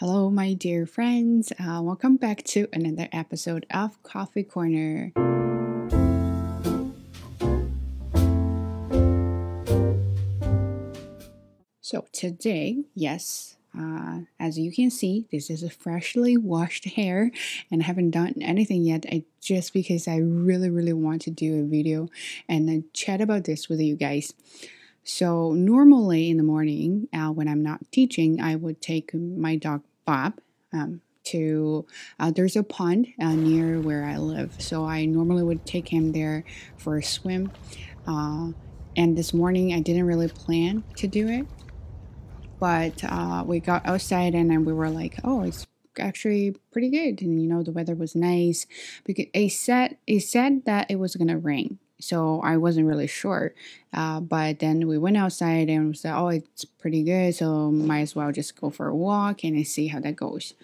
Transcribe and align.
Hello, 0.00 0.30
my 0.30 0.54
dear 0.54 0.86
friends. 0.86 1.52
Uh, 1.60 1.82
welcome 1.82 2.16
back 2.16 2.42
to 2.44 2.66
another 2.72 3.06
episode 3.12 3.66
of 3.70 4.02
Coffee 4.02 4.42
Corner. 4.42 5.12
So, 11.82 12.06
today, 12.12 12.84
yes, 12.94 13.58
uh, 13.78 14.20
as 14.38 14.58
you 14.58 14.72
can 14.72 14.90
see, 14.90 15.26
this 15.30 15.50
is 15.50 15.62
a 15.62 15.68
freshly 15.68 16.38
washed 16.38 16.86
hair, 16.86 17.30
and 17.70 17.82
I 17.82 17.84
haven't 17.84 18.12
done 18.12 18.36
anything 18.40 18.84
yet. 18.84 19.04
I 19.06 19.24
just 19.42 19.74
because 19.74 20.08
I 20.08 20.16
really, 20.16 20.70
really 20.70 20.94
want 20.94 21.20
to 21.22 21.30
do 21.30 21.60
a 21.60 21.66
video 21.66 22.08
and 22.48 22.84
chat 22.94 23.20
about 23.20 23.44
this 23.44 23.68
with 23.68 23.80
you 23.80 23.96
guys. 23.96 24.32
So, 25.04 25.52
normally 25.52 26.30
in 26.30 26.38
the 26.38 26.42
morning, 26.42 27.08
uh, 27.12 27.32
when 27.32 27.48
I'm 27.48 27.62
not 27.62 27.80
teaching, 27.92 28.40
I 28.40 28.56
would 28.56 28.80
take 28.80 29.12
my 29.12 29.56
dog 29.56 29.82
Bob 30.04 30.40
um, 30.72 31.00
to 31.24 31.86
uh, 32.18 32.30
there's 32.30 32.56
a 32.56 32.62
pond 32.62 33.08
uh, 33.20 33.34
near 33.34 33.80
where 33.80 34.04
I 34.04 34.16
live, 34.16 34.54
so 34.58 34.84
I 34.84 35.04
normally 35.04 35.42
would 35.42 35.66
take 35.66 35.88
him 35.88 36.12
there 36.12 36.44
for 36.76 36.98
a 36.98 37.02
swim. 37.02 37.52
Uh, 38.06 38.52
and 38.96 39.16
this 39.16 39.32
morning 39.32 39.72
I 39.72 39.80
didn't 39.80 40.06
really 40.06 40.28
plan 40.28 40.82
to 40.96 41.06
do 41.06 41.28
it, 41.28 41.46
but 42.58 43.02
uh, 43.04 43.44
we 43.46 43.60
got 43.60 43.86
outside 43.86 44.34
and 44.34 44.66
we 44.66 44.72
were 44.72 44.90
like, 44.90 45.18
oh, 45.24 45.42
it's 45.42 45.66
actually 45.98 46.56
pretty 46.72 46.90
good, 46.90 47.22
and 47.22 47.40
you 47.40 47.48
know 47.48 47.62
the 47.62 47.72
weather 47.72 47.94
was 47.94 48.14
nice. 48.14 48.66
Because 49.04 49.26
it 49.34 49.50
said 49.50 49.96
it 50.06 50.20
said 50.20 50.64
that 50.64 50.90
it 50.90 50.96
was 50.96 51.16
gonna 51.16 51.38
rain 51.38 51.78
so 52.00 52.40
I 52.42 52.56
wasn't 52.56 52.86
really 52.86 53.06
sure. 53.06 53.54
Uh, 53.92 54.20
but 54.20 54.58
then 54.58 54.86
we 54.86 54.98
went 54.98 55.16
outside 55.16 55.68
and 55.68 55.88
we 55.88 55.94
said, 55.94 56.16
oh, 56.16 56.28
it's 56.28 56.64
pretty 56.64 57.02
good, 57.02 57.34
so 57.34 57.70
might 57.70 58.00
as 58.00 58.16
well 58.16 58.32
just 58.32 58.60
go 58.60 58.70
for 58.70 58.88
a 58.88 58.94
walk 58.94 59.44
and 59.44 59.66
see 59.66 59.88
how 59.88 60.00
that 60.00 60.16
goes. 60.16 60.54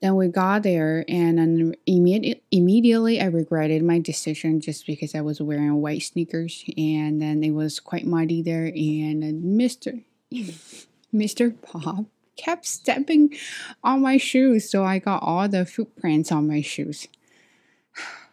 Then 0.00 0.14
we 0.14 0.28
got 0.28 0.62
there, 0.62 1.04
and 1.08 1.38
then 1.38 1.74
immediate, 1.84 2.44
immediately 2.52 3.20
I 3.20 3.24
regretted 3.26 3.82
my 3.82 3.98
decision 3.98 4.60
just 4.60 4.86
because 4.86 5.14
I 5.14 5.22
was 5.22 5.40
wearing 5.40 5.74
white 5.82 6.02
sneakers, 6.02 6.64
and 6.76 7.20
then 7.20 7.42
it 7.42 7.50
was 7.50 7.80
quite 7.80 8.06
muddy 8.06 8.40
there. 8.40 8.66
And 8.66 9.42
Mister 9.42 9.94
Mister 11.12 11.50
Bob 11.50 12.06
kept 12.36 12.64
stepping 12.64 13.34
on 13.82 14.00
my 14.00 14.18
shoes, 14.18 14.70
so 14.70 14.84
I 14.84 15.00
got 15.00 15.20
all 15.20 15.48
the 15.48 15.66
footprints 15.66 16.30
on 16.30 16.46
my 16.46 16.60
shoes 16.60 17.08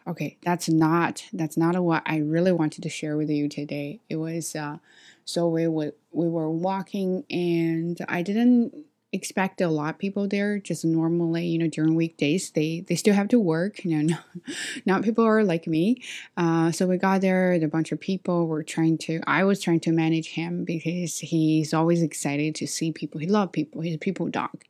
okay 0.06 0.36
that's 0.42 0.68
not 0.68 1.24
that's 1.32 1.56
not 1.56 1.76
what 1.82 2.02
i 2.06 2.18
really 2.18 2.52
wanted 2.52 2.82
to 2.82 2.88
share 2.88 3.16
with 3.16 3.30
you 3.30 3.48
today. 3.48 4.00
It 4.08 4.16
was 4.16 4.54
uh 4.54 4.78
so 5.24 5.48
we 5.48 5.66
would 5.66 5.94
we 6.12 6.28
were 6.28 6.50
walking 6.50 7.24
and 7.30 7.98
i 8.08 8.22
didn't 8.22 8.86
expect 9.12 9.60
a 9.60 9.68
lot 9.68 9.94
of 9.94 9.98
people 9.98 10.28
there 10.28 10.58
just 10.58 10.84
normally 10.84 11.46
you 11.46 11.58
know 11.58 11.68
during 11.68 11.94
weekdays 11.94 12.50
they 12.50 12.84
they 12.86 12.94
still 12.94 13.14
have 13.14 13.28
to 13.28 13.38
work 13.38 13.84
you 13.84 13.96
know 13.96 14.02
not, 14.14 14.46
not 14.84 15.02
people 15.02 15.24
are 15.24 15.42
like 15.42 15.66
me. 15.66 16.02
Uh, 16.36 16.70
so 16.70 16.86
we 16.86 16.96
got 16.96 17.20
there 17.20 17.52
a 17.52 17.66
bunch 17.66 17.92
of 17.92 18.00
people 18.00 18.46
were 18.46 18.62
trying 18.62 18.98
to 18.98 19.20
i 19.26 19.42
was 19.44 19.60
trying 19.60 19.80
to 19.80 19.92
manage 19.92 20.28
him 20.30 20.64
because 20.64 21.18
he's 21.18 21.72
always 21.72 22.02
excited 22.02 22.54
to 22.54 22.66
see 22.66 22.92
people. 22.92 23.20
He 23.20 23.26
loves 23.26 23.50
people. 23.52 23.80
He's 23.80 23.94
a 23.94 23.98
people 23.98 24.28
dog. 24.28 24.64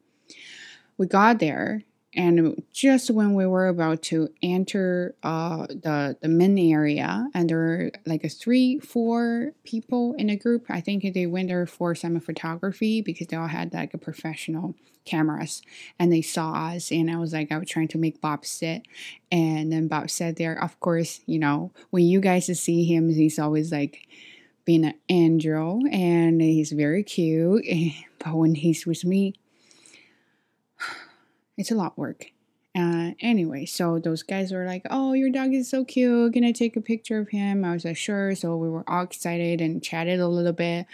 We 0.98 1.06
got 1.06 1.40
there 1.40 1.82
and 2.16 2.62
just 2.72 3.10
when 3.10 3.34
we 3.34 3.46
were 3.46 3.68
about 3.68 4.02
to 4.04 4.30
enter 4.42 5.14
uh, 5.22 5.66
the 5.66 6.16
the 6.22 6.28
main 6.28 6.58
area, 6.58 7.28
and 7.34 7.50
there 7.50 7.58
were 7.58 7.90
like 8.06 8.28
three, 8.32 8.78
four 8.78 9.52
people 9.64 10.14
in 10.14 10.30
a 10.30 10.36
group. 10.36 10.64
I 10.70 10.80
think 10.80 11.12
they 11.12 11.26
went 11.26 11.48
there 11.48 11.66
for 11.66 11.94
some 11.94 12.18
photography 12.20 13.02
because 13.02 13.26
they 13.26 13.36
all 13.36 13.48
had 13.48 13.74
like 13.74 13.92
a 13.92 13.98
professional 13.98 14.74
cameras, 15.04 15.60
and 15.98 16.10
they 16.10 16.22
saw 16.22 16.52
us. 16.54 16.90
And 16.90 17.10
I 17.10 17.18
was 17.18 17.34
like, 17.34 17.52
I 17.52 17.58
was 17.58 17.68
trying 17.68 17.88
to 17.88 17.98
make 17.98 18.22
Bob 18.22 18.46
sit, 18.46 18.86
and 19.30 19.70
then 19.70 19.86
Bob 19.86 20.08
sat 20.08 20.36
there. 20.36 20.58
Of 20.62 20.80
course, 20.80 21.20
you 21.26 21.38
know 21.38 21.70
when 21.90 22.04
you 22.04 22.20
guys 22.20 22.46
see 22.58 22.84
him, 22.84 23.10
he's 23.10 23.38
always 23.38 23.70
like 23.70 24.08
being 24.64 24.86
an 24.86 24.94
angel, 25.10 25.82
and 25.92 26.40
he's 26.40 26.72
very 26.72 27.02
cute. 27.02 27.64
But 28.18 28.34
when 28.34 28.54
he's 28.56 28.86
with 28.86 29.04
me, 29.04 29.34
it's 31.56 31.70
a 31.70 31.74
lot 31.74 31.92
of 31.92 31.98
work. 31.98 32.26
Uh, 32.76 33.12
anyway, 33.20 33.64
so 33.64 33.98
those 33.98 34.22
guys 34.22 34.52
were 34.52 34.66
like, 34.66 34.82
"Oh, 34.90 35.14
your 35.14 35.30
dog 35.30 35.54
is 35.54 35.70
so 35.70 35.82
cute. 35.84 36.34
Can 36.34 36.44
I 36.44 36.52
take 36.52 36.76
a 36.76 36.80
picture 36.82 37.18
of 37.18 37.30
him?" 37.30 37.64
I 37.64 37.72
was 37.72 37.86
like, 37.86 37.96
"Sure." 37.96 38.34
So 38.34 38.56
we 38.56 38.68
were 38.68 38.84
all 38.88 39.04
excited 39.04 39.62
and 39.62 39.82
chatted 39.82 40.20
a 40.20 40.28
little 40.28 40.52
bit, 40.52 40.86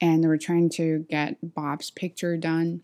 and 0.00 0.22
they 0.22 0.28
were 0.28 0.38
trying 0.38 0.68
to 0.70 1.06
get 1.08 1.36
Bob's 1.54 1.90
picture 1.92 2.36
done, 2.36 2.82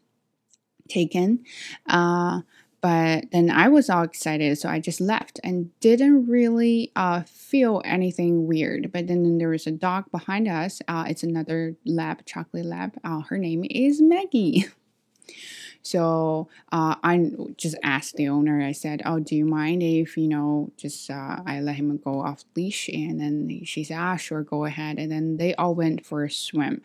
taken. 0.88 1.44
Uh, 1.86 2.42
but 2.80 3.30
then 3.32 3.50
I 3.50 3.68
was 3.68 3.88
all 3.90 4.02
excited, 4.02 4.58
so 4.58 4.68
I 4.68 4.78
just 4.78 5.00
left 5.00 5.40
and 5.42 5.70
didn't 5.80 6.26
really 6.26 6.92
uh, 6.94 7.22
feel 7.22 7.80
anything 7.84 8.46
weird. 8.46 8.92
But 8.92 9.06
then 9.06 9.38
there 9.38 9.48
was 9.48 9.66
a 9.66 9.72
dog 9.72 10.10
behind 10.12 10.46
us. 10.48 10.82
Uh, 10.86 11.06
it's 11.08 11.22
another 11.22 11.76
lab, 11.86 12.26
chocolate 12.26 12.66
lab. 12.66 12.98
Uh, 13.02 13.20
her 13.22 13.38
name 13.38 13.64
is 13.68 14.02
Maggie. 14.02 14.66
So 15.84 16.48
uh, 16.72 16.96
I 17.04 17.30
just 17.58 17.76
asked 17.82 18.16
the 18.16 18.28
owner. 18.28 18.62
I 18.62 18.72
said, 18.72 19.02
"Oh, 19.04 19.20
do 19.20 19.36
you 19.36 19.44
mind 19.44 19.82
if 19.82 20.16
you 20.16 20.28
know 20.28 20.72
just 20.78 21.10
uh, 21.10 21.40
I 21.46 21.60
let 21.60 21.76
him 21.76 21.96
go 21.98 22.20
off 22.22 22.44
leash?" 22.56 22.88
And 22.88 23.20
then 23.20 23.64
she 23.64 23.84
said, 23.84 23.98
"Ah, 23.98 24.16
sure, 24.16 24.42
go 24.42 24.64
ahead." 24.64 24.98
And 24.98 25.12
then 25.12 25.36
they 25.36 25.54
all 25.54 25.74
went 25.74 26.06
for 26.06 26.24
a 26.24 26.30
swim, 26.30 26.80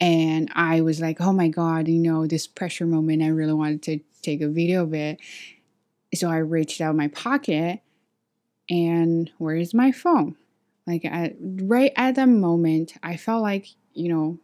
and 0.00 0.50
I 0.54 0.80
was 0.82 1.00
like, 1.00 1.20
"Oh 1.20 1.32
my 1.32 1.48
god, 1.48 1.88
you 1.88 1.98
know 1.98 2.26
this 2.26 2.46
pressure 2.46 2.86
moment. 2.86 3.22
I 3.22 3.28
really 3.28 3.52
wanted 3.54 3.82
to 3.84 4.00
take 4.22 4.40
a 4.42 4.48
video 4.48 4.84
of 4.84 4.94
it." 4.94 5.20
So 6.14 6.28
I 6.28 6.38
reached 6.38 6.80
out 6.80 6.96
my 6.96 7.08
pocket, 7.08 7.80
and 8.68 9.30
where 9.38 9.56
is 9.56 9.74
my 9.74 9.92
phone? 9.92 10.36
Like 10.86 11.08
right 11.42 11.92
at 11.96 12.16
that 12.16 12.28
moment, 12.28 12.94
I 13.02 13.16
felt 13.16 13.42
like 13.42 13.68
you 13.94 14.08
know 14.08 14.38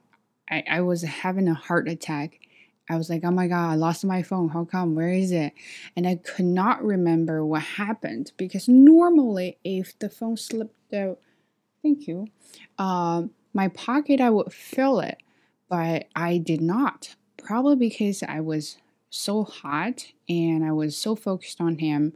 I, 0.50 0.64
I 0.70 0.80
was 0.82 1.02
having 1.02 1.48
a 1.48 1.54
heart 1.54 1.88
attack 1.88 2.40
I 2.88 2.96
was 2.96 3.10
like, 3.10 3.24
oh 3.24 3.30
my 3.30 3.48
God, 3.48 3.72
I 3.72 3.74
lost 3.74 4.04
my 4.04 4.22
phone. 4.22 4.48
How 4.48 4.64
come? 4.64 4.94
Where 4.94 5.12
is 5.12 5.32
it? 5.32 5.52
And 5.96 6.06
I 6.06 6.16
could 6.16 6.44
not 6.44 6.84
remember 6.84 7.44
what 7.44 7.62
happened 7.62 8.32
because 8.36 8.68
normally, 8.68 9.58
if 9.64 9.98
the 9.98 10.08
phone 10.08 10.36
slipped 10.36 10.94
out, 10.94 11.18
thank 11.82 12.06
you, 12.06 12.28
uh, 12.78 13.24
my 13.52 13.68
pocket, 13.68 14.20
I 14.20 14.30
would 14.30 14.52
feel 14.52 15.00
it, 15.00 15.18
but 15.68 16.06
I 16.14 16.38
did 16.38 16.60
not. 16.60 17.16
Probably 17.38 17.76
because 17.88 18.22
I 18.22 18.40
was 18.40 18.78
so 19.10 19.44
hot 19.44 20.06
and 20.28 20.64
I 20.64 20.72
was 20.72 20.96
so 20.96 21.14
focused 21.14 21.60
on 21.60 21.78
him 21.78 22.12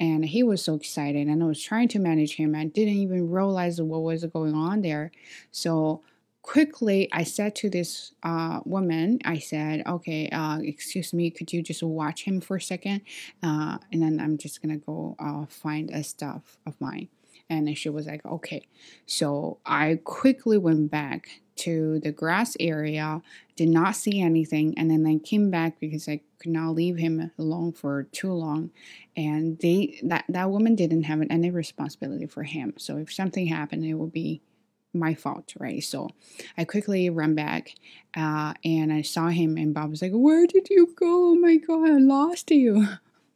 and 0.00 0.24
he 0.24 0.42
was 0.42 0.62
so 0.62 0.74
excited 0.74 1.28
and 1.28 1.42
I 1.42 1.46
was 1.46 1.62
trying 1.62 1.88
to 1.88 1.98
manage 1.98 2.36
him. 2.36 2.54
I 2.54 2.64
didn't 2.64 2.94
even 2.94 3.30
realize 3.30 3.80
what 3.80 4.02
was 4.02 4.24
going 4.24 4.54
on 4.54 4.82
there. 4.82 5.12
So 5.50 6.02
quickly 6.42 7.08
i 7.12 7.22
said 7.22 7.54
to 7.54 7.70
this 7.70 8.12
uh, 8.24 8.60
woman 8.64 9.18
i 9.24 9.38
said 9.38 9.82
okay 9.86 10.28
uh, 10.30 10.58
excuse 10.60 11.12
me 11.12 11.30
could 11.30 11.52
you 11.52 11.62
just 11.62 11.82
watch 11.82 12.24
him 12.24 12.40
for 12.40 12.56
a 12.56 12.60
second? 12.60 13.00
Uh, 13.42 13.78
and 13.92 14.02
then 14.02 14.20
i'm 14.20 14.36
just 14.36 14.60
gonna 14.60 14.76
go 14.76 15.16
uh, 15.18 15.46
find 15.46 15.90
a 15.90 16.02
stuff 16.02 16.58
of 16.66 16.80
mine. 16.80 17.08
And 17.48 17.76
she 17.76 17.90
was 17.90 18.06
like 18.06 18.24
okay. 18.24 18.66
So 19.06 19.58
i 19.66 20.00
quickly 20.04 20.58
went 20.58 20.90
back 20.90 21.28
to 21.56 22.00
the 22.00 22.10
grass 22.10 22.56
area 22.58 23.20
did 23.56 23.68
not 23.68 23.94
see 23.94 24.22
anything 24.22 24.74
and 24.78 24.90
then 24.90 25.06
i 25.06 25.18
came 25.18 25.50
back 25.50 25.78
because 25.78 26.08
i 26.08 26.20
could 26.38 26.52
not 26.52 26.70
leave 26.70 26.96
him 26.96 27.30
alone 27.38 27.72
for 27.72 28.04
too 28.04 28.32
long. 28.32 28.70
And 29.16 29.58
they 29.58 30.00
that 30.02 30.24
that 30.28 30.50
woman 30.50 30.74
didn't 30.74 31.04
have 31.04 31.22
any 31.30 31.50
responsibility 31.50 32.26
for 32.26 32.42
him. 32.42 32.74
So 32.78 32.96
if 32.96 33.12
something 33.12 33.46
happened 33.46 33.84
it 33.84 33.94
would 33.94 34.12
be 34.12 34.42
my 34.94 35.14
fault, 35.14 35.54
right? 35.58 35.82
So 35.82 36.10
I 36.56 36.64
quickly 36.64 37.08
ran 37.10 37.34
back 37.34 37.74
uh, 38.16 38.54
and 38.64 38.92
I 38.92 39.02
saw 39.02 39.28
him, 39.28 39.56
and 39.56 39.74
Bob 39.74 39.90
was 39.90 40.02
like, 40.02 40.12
Where 40.12 40.46
did 40.46 40.68
you 40.70 40.92
go? 40.96 41.30
Oh 41.30 41.34
my 41.34 41.56
God, 41.56 41.88
I 41.88 41.98
lost 41.98 42.50
you. 42.50 42.86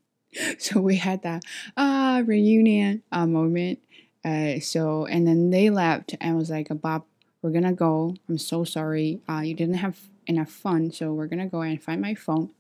so 0.59 0.81
we 0.81 0.97
had 0.97 1.23
that 1.23 1.45
uh, 1.77 2.23
reunion 2.27 3.03
uh, 3.13 3.27
moment. 3.27 3.81
Uh, 4.25 4.59
so, 4.61 5.07
and 5.07 5.27
then 5.27 5.51
they 5.51 5.71
left, 5.71 6.15
and 6.21 6.33
I 6.33 6.35
was 6.35 6.51
like, 6.51 6.69
Bob, 6.81 7.05
we're 7.43 7.53
gonna 7.53 7.73
go. 7.73 8.15
I'm 8.29 8.39
so 8.39 8.65
sorry. 8.65 9.21
Uh, 9.29 9.41
you 9.41 9.55
didn't 9.55 9.77
have 9.77 10.01
enough 10.27 10.51
fun, 10.51 10.91
so 10.91 11.13
we're 11.13 11.29
gonna 11.29 11.47
go 11.47 11.61
and 11.61 11.83
find 11.83 12.01
my 12.01 12.15
phone. 12.15 12.51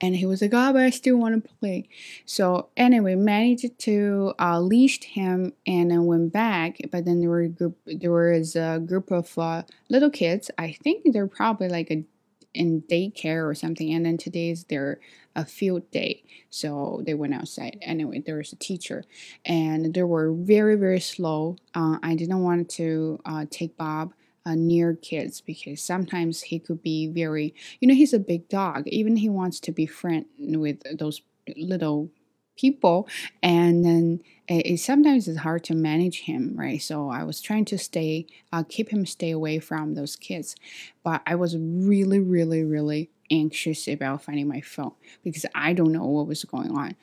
And 0.00 0.16
he 0.16 0.26
was 0.26 0.42
like, 0.42 0.52
oh, 0.54 0.72
but 0.72 0.82
I 0.82 0.90
still 0.90 1.16
want 1.16 1.42
to 1.42 1.50
play. 1.60 1.88
So 2.24 2.68
anyway, 2.76 3.14
managed 3.14 3.78
to 3.80 4.34
uh, 4.38 4.60
leashed 4.60 5.04
him 5.04 5.52
and 5.66 5.90
then 5.90 6.06
went 6.06 6.32
back. 6.32 6.78
But 6.90 7.04
then 7.04 7.20
there 7.20 7.30
were 7.30 7.42
a 7.42 7.48
group, 7.48 7.78
there 7.86 8.12
was 8.12 8.56
a 8.56 8.82
group 8.84 9.10
of 9.10 9.36
uh, 9.38 9.62
little 9.88 10.10
kids. 10.10 10.50
I 10.58 10.72
think 10.72 11.12
they're 11.12 11.26
probably 11.26 11.68
like 11.68 11.90
a 11.90 12.04
in 12.54 12.82
daycare 12.82 13.48
or 13.48 13.54
something. 13.54 13.92
And 13.92 14.06
then 14.06 14.16
today's 14.16 14.64
their 14.64 15.00
a 15.36 15.44
field 15.44 15.90
day, 15.90 16.22
so 16.48 17.02
they 17.04 17.14
went 17.14 17.34
outside. 17.34 17.76
Anyway, 17.82 18.22
there 18.24 18.36
was 18.36 18.52
a 18.52 18.56
teacher, 18.56 19.02
and 19.44 19.92
they 19.92 20.02
were 20.04 20.32
very 20.32 20.76
very 20.76 21.00
slow. 21.00 21.56
Uh, 21.74 21.98
I 22.02 22.14
didn't 22.14 22.42
want 22.42 22.68
to 22.70 23.20
uh, 23.24 23.46
take 23.50 23.76
Bob 23.76 24.14
uh, 24.46 24.54
near 24.54 24.94
kids 24.94 25.40
because 25.40 25.80
sometimes 25.80 26.42
he 26.42 26.58
could 26.58 26.82
be 26.82 27.06
very, 27.06 27.54
you 27.80 27.88
know, 27.88 27.94
he's 27.94 28.12
a 28.12 28.18
big 28.18 28.48
dog. 28.48 28.86
Even 28.88 29.16
he 29.16 29.28
wants 29.28 29.60
to 29.60 29.72
be 29.72 29.86
friend 29.86 30.26
with 30.38 30.82
those 30.98 31.22
little 31.56 32.10
people 32.56 33.08
and 33.42 33.84
then 33.84 34.20
it, 34.48 34.66
it, 34.66 34.78
sometimes 34.78 35.26
it's 35.26 35.40
hard 35.40 35.64
to 35.64 35.74
manage 35.74 36.20
him 36.20 36.52
right 36.54 36.80
so 36.80 37.10
i 37.10 37.24
was 37.24 37.40
trying 37.40 37.64
to 37.64 37.76
stay 37.76 38.26
uh, 38.52 38.62
keep 38.68 38.90
him 38.90 39.04
stay 39.04 39.30
away 39.30 39.58
from 39.58 39.94
those 39.94 40.14
kids 40.14 40.54
but 41.02 41.20
i 41.26 41.34
was 41.34 41.56
really 41.58 42.20
really 42.20 42.62
really 42.62 43.10
anxious 43.30 43.88
about 43.88 44.22
finding 44.22 44.46
my 44.46 44.60
phone 44.60 44.92
because 45.24 45.44
i 45.54 45.72
don't 45.72 45.92
know 45.92 46.04
what 46.04 46.28
was 46.28 46.44
going 46.44 46.70
on 46.70 46.94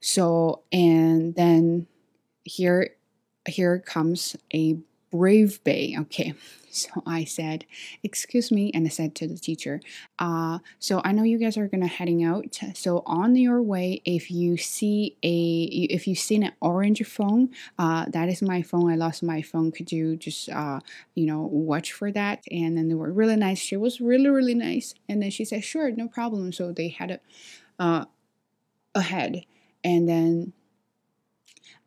so 0.00 0.62
and 0.72 1.34
then 1.36 1.86
here 2.42 2.90
here 3.46 3.78
comes 3.78 4.36
a 4.52 4.76
brave 5.14 5.62
bay 5.64 5.94
okay 5.98 6.34
so 6.74 6.88
I 7.06 7.24
said, 7.24 7.64
Excuse 8.02 8.50
me. 8.50 8.72
And 8.74 8.84
I 8.84 8.90
said 8.90 9.14
to 9.16 9.28
the 9.28 9.38
teacher, 9.38 9.80
uh, 10.18 10.58
So 10.78 11.00
I 11.04 11.12
know 11.12 11.22
you 11.22 11.38
guys 11.38 11.56
are 11.56 11.68
going 11.68 11.82
to 11.82 11.86
heading 11.86 12.24
out. 12.24 12.58
So 12.74 13.02
on 13.06 13.36
your 13.36 13.62
way, 13.62 14.02
if 14.04 14.30
you 14.30 14.56
see 14.56 15.16
a, 15.22 15.62
if 15.90 16.08
you 16.08 16.16
seen 16.16 16.42
an 16.42 16.52
orange 16.60 17.04
phone, 17.06 17.50
uh, 17.78 18.06
that 18.08 18.28
is 18.28 18.42
my 18.42 18.62
phone. 18.62 18.90
I 18.90 18.96
lost 18.96 19.22
my 19.22 19.40
phone. 19.40 19.70
Could 19.70 19.92
you 19.92 20.16
just, 20.16 20.48
uh, 20.48 20.80
you 21.14 21.26
know, 21.26 21.42
watch 21.42 21.92
for 21.92 22.10
that? 22.10 22.42
And 22.50 22.76
then 22.76 22.88
they 22.88 22.94
were 22.94 23.12
really 23.12 23.36
nice. 23.36 23.58
She 23.58 23.76
was 23.76 24.00
really, 24.00 24.28
really 24.28 24.54
nice. 24.54 24.94
And 25.08 25.22
then 25.22 25.30
she 25.30 25.44
said, 25.44 25.62
Sure, 25.62 25.90
no 25.92 26.08
problem. 26.08 26.52
So 26.52 26.72
they 26.72 26.88
had 26.88 27.12
a, 27.12 27.20
uh, 27.78 28.04
ahead. 28.96 29.44
And 29.84 30.08
then 30.08 30.54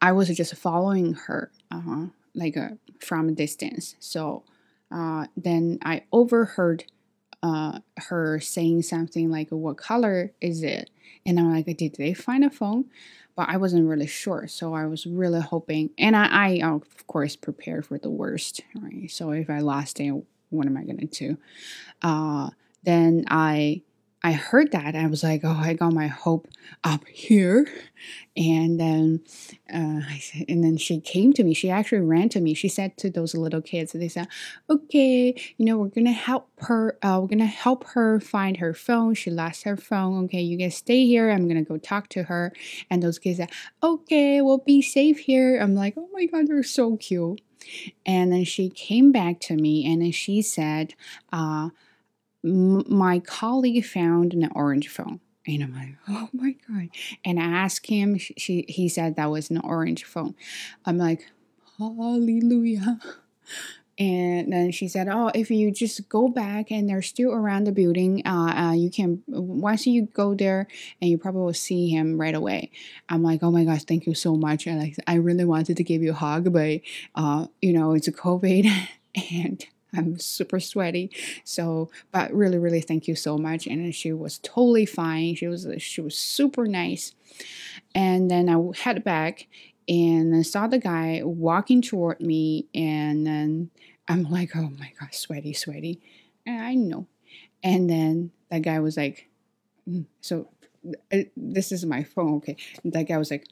I 0.02 0.14
was 0.14 0.30
just 0.30 0.56
following 0.56 1.14
her, 1.14 1.52
uh-huh, 1.72 2.08
like 2.38 2.56
uh, 2.56 2.70
from 3.00 3.30
a 3.30 3.32
distance. 3.34 3.96
So 4.00 4.44
uh, 4.92 5.28
then 5.36 5.80
I 5.84 6.04
overheard 6.12 6.86
uh, 7.44 7.80
her 7.98 8.40
saying 8.40 8.84
something 8.84 9.30
like, 9.30 9.50
What 9.50 9.78
color 9.78 10.32
is 10.42 10.64
it? 10.64 10.90
And 11.26 11.40
I'm 11.40 11.52
like, 11.52 11.66
Did 11.78 11.96
they 11.96 12.14
find 12.14 12.44
a 12.44 12.50
phone? 12.50 12.86
But 13.36 13.50
I 13.50 13.58
wasn't 13.58 13.88
really 13.88 14.08
sure. 14.08 14.48
So 14.48 14.74
I 14.74 14.86
was 14.86 15.06
really 15.06 15.42
hoping. 15.42 15.92
And 15.98 16.16
I, 16.16 16.28
I 16.32 16.62
of 16.64 17.06
course, 17.08 17.36
prepared 17.36 17.86
for 17.86 18.00
the 18.00 18.10
worst, 18.10 18.62
right? 18.82 19.12
So 19.12 19.32
if 19.32 19.50
I 19.50 19.60
lost 19.60 20.00
it, 20.00 20.12
what 20.50 20.66
am 20.66 20.78
I 20.78 20.84
going 20.84 20.98
to 20.98 21.06
do? 21.06 21.38
Uh, 22.02 22.50
then 22.84 23.26
I 23.28 23.84
I 24.28 24.34
heard 24.34 24.74
that 24.74 24.94
I 24.94 25.08
was 25.08 25.24
like, 25.24 25.46
oh, 25.46 25.58
I 25.58 25.74
got 25.74 25.94
my 25.94 26.08
hope 26.08 26.50
up 26.84 27.08
here, 27.08 27.66
and 28.36 28.78
then, 28.78 29.22
uh, 29.74 30.02
and 30.50 30.62
then 30.62 30.76
she 30.76 31.00
came 31.00 31.32
to 31.32 31.46
me. 31.46 31.54
She 31.54 31.70
actually 31.70 32.02
ran 32.02 32.28
to 32.30 32.42
me. 32.42 32.54
She 32.54 32.68
said 32.68 32.98
to 32.98 33.10
those 33.10 33.34
little 33.34 33.62
kids, 33.62 33.94
they 33.94 34.10
said, 34.10 34.28
okay, 34.70 35.34
you 35.56 35.66
know, 35.66 35.78
we're 35.78 35.88
gonna 35.88 36.12
help 36.12 36.50
her. 36.58 36.98
Uh, 37.02 37.20
we're 37.22 37.30
gonna 37.30 37.46
help 37.46 37.86
her 37.92 38.20
find 38.20 38.58
her 38.58 38.74
phone. 38.74 39.14
She 39.14 39.32
lost 39.32 39.64
her 39.64 39.78
phone. 39.78 40.26
Okay, 40.26 40.42
you 40.42 40.58
guys 40.58 40.76
stay 40.76 41.06
here. 41.06 41.30
I'm 41.30 41.48
gonna 41.48 41.64
go 41.64 41.78
talk 41.78 42.10
to 42.10 42.24
her. 42.24 42.52
And 42.90 43.02
those 43.02 43.20
kids 43.20 43.38
said, 43.38 43.52
okay, 43.82 44.42
we'll 44.42 44.58
be 44.58 44.82
safe 44.82 45.20
here. 45.20 45.58
I'm 45.58 45.74
like, 45.74 45.94
oh 45.96 46.10
my 46.12 46.26
god, 46.26 46.48
they're 46.48 46.64
so 46.64 46.98
cute. 46.98 47.40
And 48.06 48.34
then 48.34 48.44
she 48.44 48.68
came 48.68 49.14
back 49.14 49.40
to 49.48 49.56
me, 49.56 49.90
and 49.90 50.02
then 50.02 50.12
she 50.12 50.42
said, 50.42 50.96
uh 51.32 51.70
my 52.44 53.20
colleague 53.20 53.86
found 53.86 54.34
an 54.34 54.50
orange 54.54 54.88
phone. 54.88 55.20
And 55.46 55.64
I'm 55.64 55.74
like, 55.74 55.96
oh 56.10 56.30
my 56.34 56.56
God. 56.68 56.90
And 57.24 57.40
I 57.40 57.46
asked 57.46 57.88
him, 57.88 58.18
she, 58.18 58.66
he 58.68 58.90
said 58.90 59.16
that 59.16 59.32
was 59.32 59.50
an 59.50 59.60
orange 59.60 60.04
phone. 60.04 60.36
I'm 60.86 60.98
like, 60.98 61.30
hallelujah. 61.78 63.00
And 64.00 64.54
then 64.54 64.72
she 64.72 64.88
said, 64.88 65.08
"Oh, 65.10 65.32
if 65.34 65.50
you 65.50 65.72
just 65.72 66.08
go 66.08 66.28
back 66.28 66.70
and 66.70 66.88
they're 66.88 67.02
still 67.02 67.32
around 67.32 67.64
the 67.64 67.72
building, 67.72 68.22
uh, 68.28 68.54
uh, 68.56 68.74
you 68.74 68.92
can 68.92 69.24
once 69.28 69.88
you 69.88 70.04
go 70.14 70.36
there, 70.36 70.68
and 71.02 71.10
you 71.10 71.18
probably 71.18 71.42
will 71.42 71.54
see 71.54 71.90
him 71.90 72.22
right 72.22 72.36
away." 72.36 72.70
I'm 73.10 73.24
like, 73.24 73.42
"Oh 73.42 73.50
my 73.50 73.64
gosh, 73.66 73.86
thank 73.86 74.06
you 74.06 74.14
so 74.14 74.36
much!" 74.36 74.68
And 74.68 74.80
like, 74.80 74.96
I 75.08 75.16
really 75.16 75.46
wanted 75.46 75.78
to 75.78 75.84
give 75.84 76.04
you 76.04 76.12
a 76.12 76.14
hug, 76.14 76.54
but 76.54 76.82
uh, 77.16 77.48
you 77.60 77.74
know, 77.74 77.94
it's 77.94 78.08
a 78.08 78.12
COVID, 78.12 78.70
and 79.34 79.66
I'm 79.96 80.20
super 80.20 80.60
sweaty. 80.60 81.12
So, 81.44 81.90
but 82.12 82.34
really, 82.34 82.58
really 82.58 82.82
thank 82.82 83.08
you 83.08 83.16
so 83.16 83.38
much. 83.38 83.68
And 83.68 83.94
she 83.94 84.14
was 84.14 84.40
totally 84.40 84.86
fine. 84.86 85.36
She 85.36 85.48
was 85.48 85.68
she 85.80 86.02
was 86.02 86.18
super 86.18 86.68
nice. 86.68 87.14
And 87.96 88.30
then 88.30 88.50
I 88.50 88.58
head 88.78 89.04
back 89.04 89.48
and 89.88 90.36
I 90.36 90.42
saw 90.42 90.68
the 90.68 90.80
guy 90.80 91.22
walking 91.24 91.82
toward 91.82 92.20
me, 92.20 92.68
and 92.76 93.26
then 93.26 93.72
I'm 94.08 94.24
like, 94.24 94.52
oh 94.56 94.70
my 94.78 94.92
god, 95.00 95.14
sweaty, 95.14 95.54
sweaty. 95.54 96.02
And 96.46 96.62
I 96.62 96.76
know. 96.76 97.08
And 97.64 97.90
then 97.90 98.32
that 98.50 98.60
guy 98.60 98.80
was 98.80 98.98
like, 98.98 99.30
mm, 99.88 100.06
so 100.22 100.50
uh, 101.12 101.20
this 101.36 101.72
is 101.72 101.86
my 101.86 102.04
phone, 102.04 102.36
okay. 102.38 102.58
And 102.84 102.94
that 102.94 103.08
guy 103.08 103.18
was 103.18 103.32
like, 103.32 103.48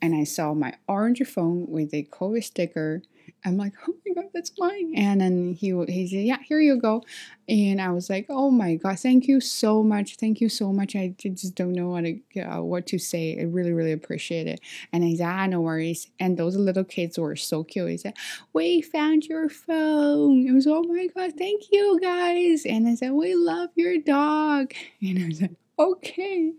and 0.00 0.14
I 0.14 0.24
saw 0.24 0.54
my 0.54 0.74
orange 0.88 1.22
phone 1.26 1.66
with 1.68 1.92
a 1.94 2.04
COVID 2.04 2.44
sticker 2.44 3.02
I'm 3.44 3.56
like, 3.56 3.74
oh 3.86 3.94
my 4.04 4.14
god, 4.14 4.30
that's 4.34 4.52
mine. 4.58 4.94
And 4.96 5.20
then 5.20 5.52
he 5.54 5.68
he 5.88 6.08
said, 6.08 6.24
yeah, 6.24 6.38
here 6.42 6.60
you 6.60 6.80
go. 6.80 7.02
And 7.48 7.80
I 7.80 7.90
was 7.90 8.10
like, 8.10 8.26
oh 8.28 8.50
my 8.50 8.74
god, 8.74 8.98
thank 8.98 9.28
you 9.28 9.40
so 9.40 9.82
much, 9.84 10.16
thank 10.16 10.40
you 10.40 10.48
so 10.48 10.72
much. 10.72 10.96
I 10.96 11.14
just 11.18 11.54
don't 11.54 11.72
know 11.72 11.90
what 11.90 12.04
to 12.04 12.40
uh, 12.40 12.60
what 12.60 12.86
to 12.88 12.98
say. 12.98 13.38
I 13.38 13.44
really 13.44 13.72
really 13.72 13.92
appreciate 13.92 14.46
it. 14.46 14.60
And 14.92 15.04
he 15.04 15.16
said, 15.16 15.28
ah, 15.28 15.46
no 15.46 15.60
worries. 15.60 16.10
And 16.18 16.36
those 16.36 16.56
little 16.56 16.84
kids 16.84 17.18
were 17.18 17.36
so 17.36 17.62
cute. 17.62 17.90
He 17.90 17.96
said, 17.98 18.14
we 18.52 18.82
found 18.82 19.26
your 19.26 19.48
phone. 19.48 20.46
It 20.46 20.52
was 20.52 20.66
oh 20.66 20.82
my 20.82 21.06
god, 21.14 21.34
thank 21.38 21.70
you 21.70 22.00
guys. 22.00 22.66
And 22.66 22.88
I 22.88 22.96
said, 22.96 23.12
we 23.12 23.34
love 23.34 23.70
your 23.74 23.98
dog. 23.98 24.74
And 25.02 25.22
I 25.22 25.26
was 25.28 25.40
like, 25.40 25.54
okay. 25.78 26.52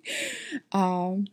Um 0.71 1.27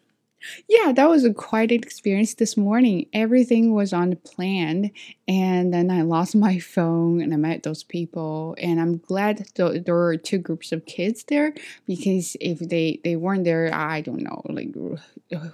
yeah, 0.68 0.92
that 0.92 1.08
was 1.08 1.24
a 1.24 1.32
quite 1.32 1.70
an 1.70 1.78
experience 1.82 2.34
this 2.34 2.56
morning. 2.56 3.06
Everything 3.12 3.74
was 3.74 3.92
on 3.92 4.16
plan, 4.16 4.90
and 5.28 5.72
then 5.72 5.90
I 5.90 6.02
lost 6.02 6.34
my 6.48 6.58
phone, 6.58 7.20
and 7.20 7.32
I 7.32 7.36
met 7.36 7.62
those 7.62 7.82
people, 7.82 8.56
and 8.58 8.80
I'm 8.80 8.98
glad 8.98 9.46
th- 9.54 9.84
there 9.84 9.94
were 9.94 10.16
two 10.16 10.38
groups 10.38 10.72
of 10.72 10.86
kids 10.86 11.24
there 11.24 11.54
because 11.86 12.36
if 12.40 12.58
they 12.58 13.00
they 13.04 13.16
weren't 13.16 13.44
there, 13.44 13.72
I 13.72 14.00
don't 14.00 14.22
know, 14.22 14.42
like 14.48 14.74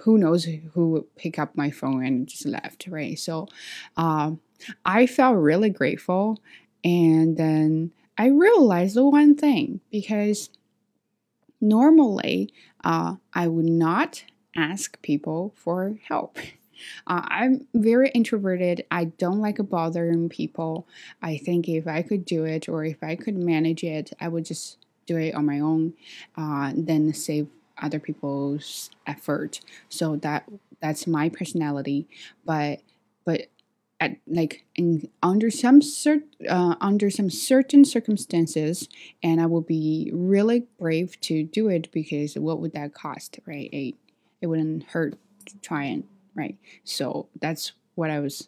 who 0.01 0.17
knows 0.17 0.45
who 0.73 0.89
would 0.89 1.15
pick 1.15 1.39
up 1.39 1.55
my 1.55 1.71
phone 1.71 2.05
and 2.05 2.27
just 2.27 2.45
left, 2.45 2.87
right? 2.87 3.17
So, 3.17 3.47
um, 3.97 4.39
I 4.85 5.07
felt 5.07 5.37
really 5.37 5.69
grateful, 5.69 6.39
and 6.83 7.37
then 7.37 7.91
I 8.17 8.27
realized 8.27 8.95
the 8.95 9.05
one 9.05 9.35
thing 9.35 9.79
because 9.91 10.49
normally 11.59 12.53
uh, 12.83 13.15
I 13.33 13.47
would 13.47 13.65
not 13.65 14.23
ask 14.55 15.01
people 15.01 15.53
for 15.55 15.97
help. 16.07 16.37
Uh, 17.05 17.21
I'm 17.25 17.67
very 17.73 18.09
introverted. 18.09 18.85
I 18.89 19.05
don't 19.05 19.39
like 19.39 19.57
bothering 19.57 20.29
people. 20.29 20.87
I 21.21 21.37
think 21.37 21.69
if 21.69 21.87
I 21.87 22.01
could 22.01 22.25
do 22.25 22.43
it 22.45 22.67
or 22.67 22.83
if 22.83 23.03
I 23.03 23.15
could 23.15 23.37
manage 23.37 23.83
it, 23.83 24.13
I 24.19 24.27
would 24.27 24.45
just 24.45 24.77
do 25.05 25.17
it 25.17 25.35
on 25.35 25.45
my 25.45 25.59
own, 25.59 25.93
uh, 26.37 26.71
then 26.75 27.13
save 27.13 27.47
other 27.77 27.99
people's 27.99 28.89
effort. 29.07 29.61
So 29.89 30.15
that 30.17 30.49
that's 30.81 31.05
my 31.07 31.29
personality. 31.29 32.07
But 32.45 32.81
but 33.25 33.47
at, 33.99 34.17
like 34.27 34.65
in 34.75 35.07
under 35.21 35.51
some 35.51 35.79
cert, 35.79 36.23
uh, 36.49 36.75
under 36.81 37.09
some 37.09 37.29
certain 37.29 37.85
circumstances, 37.85 38.89
and 39.21 39.39
I 39.39 39.45
will 39.45 39.61
be 39.61 40.09
really 40.13 40.65
brave 40.79 41.19
to 41.21 41.43
do 41.43 41.67
it 41.69 41.91
because 41.91 42.35
what 42.35 42.59
would 42.59 42.73
that 42.73 42.93
cost, 42.93 43.39
right? 43.45 43.95
It 44.41 44.47
wouldn't 44.47 44.83
hurt 44.83 45.17
to 45.45 45.57
try 45.59 45.85
and 45.85 46.03
right. 46.35 46.57
So 46.83 47.27
that's 47.39 47.73
what 47.95 48.09
I 48.09 48.19
was 48.19 48.47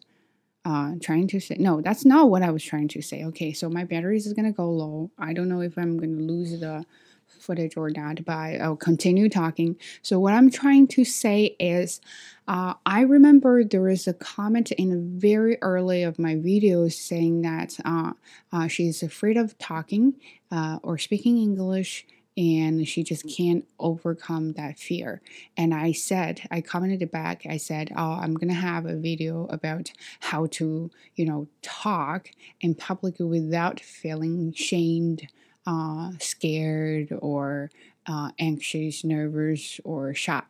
uh, 0.64 0.92
trying 1.00 1.28
to 1.28 1.40
say. 1.40 1.56
No, 1.58 1.80
that's 1.80 2.04
not 2.04 2.30
what 2.30 2.42
I 2.42 2.50
was 2.50 2.64
trying 2.64 2.88
to 2.88 3.02
say. 3.02 3.24
Okay, 3.24 3.52
so 3.52 3.68
my 3.68 3.84
batteries 3.84 4.26
is 4.26 4.32
gonna 4.32 4.52
go 4.52 4.70
low. 4.70 5.10
I 5.18 5.32
don't 5.32 5.48
know 5.48 5.60
if 5.60 5.76
I'm 5.76 5.98
gonna 5.98 6.12
lose 6.22 6.58
the 6.58 6.84
footage 7.26 7.76
or 7.76 7.90
not, 7.90 8.24
but 8.24 8.60
I'll 8.60 8.76
continue 8.76 9.28
talking. 9.28 9.76
So 10.02 10.18
what 10.18 10.32
I'm 10.32 10.50
trying 10.50 10.88
to 10.88 11.04
say 11.04 11.56
is, 11.60 12.00
uh, 12.48 12.74
I 12.86 13.02
remember 13.02 13.64
there 13.64 13.82
was 13.82 14.06
a 14.06 14.14
comment 14.14 14.72
in 14.72 15.18
very 15.18 15.58
early 15.60 16.02
of 16.02 16.18
my 16.18 16.34
videos 16.34 16.92
saying 16.92 17.42
that 17.42 17.76
uh, 17.84 18.12
uh, 18.52 18.68
she's 18.68 19.02
afraid 19.02 19.36
of 19.36 19.56
talking 19.58 20.14
uh, 20.50 20.78
or 20.82 20.98
speaking 20.98 21.38
English 21.38 22.06
and 22.36 22.86
she 22.86 23.04
just 23.04 23.28
can't 23.28 23.64
overcome 23.78 24.52
that 24.54 24.78
fear. 24.78 25.22
And 25.56 25.72
I 25.72 25.92
said, 25.92 26.40
I 26.50 26.60
commented 26.60 27.10
back, 27.10 27.46
I 27.48 27.56
said, 27.56 27.92
Oh, 27.96 28.18
I'm 28.20 28.34
gonna 28.34 28.54
have 28.54 28.86
a 28.86 28.96
video 28.96 29.46
about 29.50 29.92
how 30.20 30.46
to, 30.46 30.90
you 31.14 31.24
know, 31.24 31.46
talk 31.62 32.30
in 32.60 32.74
public 32.74 33.16
without 33.18 33.80
feeling 33.80 34.52
shamed, 34.52 35.28
uh, 35.66 36.12
scared, 36.18 37.16
or 37.20 37.70
uh, 38.06 38.30
anxious, 38.38 39.04
nervous, 39.04 39.80
or 39.84 40.12
shy. 40.14 40.42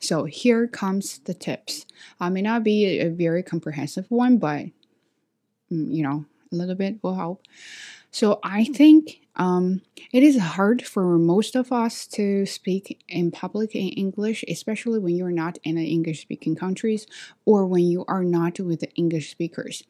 So 0.00 0.24
here 0.24 0.66
comes 0.66 1.18
the 1.20 1.34
tips. 1.34 1.86
I 2.20 2.28
may 2.28 2.42
not 2.42 2.62
be 2.62 2.84
a, 3.00 3.06
a 3.06 3.10
very 3.10 3.42
comprehensive 3.42 4.10
one, 4.10 4.36
but 4.36 4.66
mm, 5.70 5.94
you 5.94 6.02
know, 6.02 6.26
a 6.50 6.54
little 6.54 6.74
bit 6.74 7.02
will 7.02 7.14
help. 7.14 7.42
So 8.10 8.38
I 8.42 8.64
think 8.64 9.21
um, 9.36 9.80
it 10.12 10.22
is 10.22 10.38
hard 10.38 10.82
for 10.82 11.18
most 11.18 11.56
of 11.56 11.72
us 11.72 12.06
to 12.08 12.44
speak 12.44 13.02
in 13.08 13.30
public 13.30 13.74
in 13.74 13.88
English, 13.88 14.44
especially 14.46 14.98
when 14.98 15.16
you're 15.16 15.30
not 15.30 15.58
in 15.64 15.78
English 15.78 16.20
speaking 16.20 16.54
countries 16.54 17.06
or 17.46 17.66
when 17.66 17.84
you 17.84 18.04
are 18.08 18.24
not 18.24 18.60
with 18.60 18.80
the 18.80 18.92
English 18.94 19.30
speakers. 19.30 19.84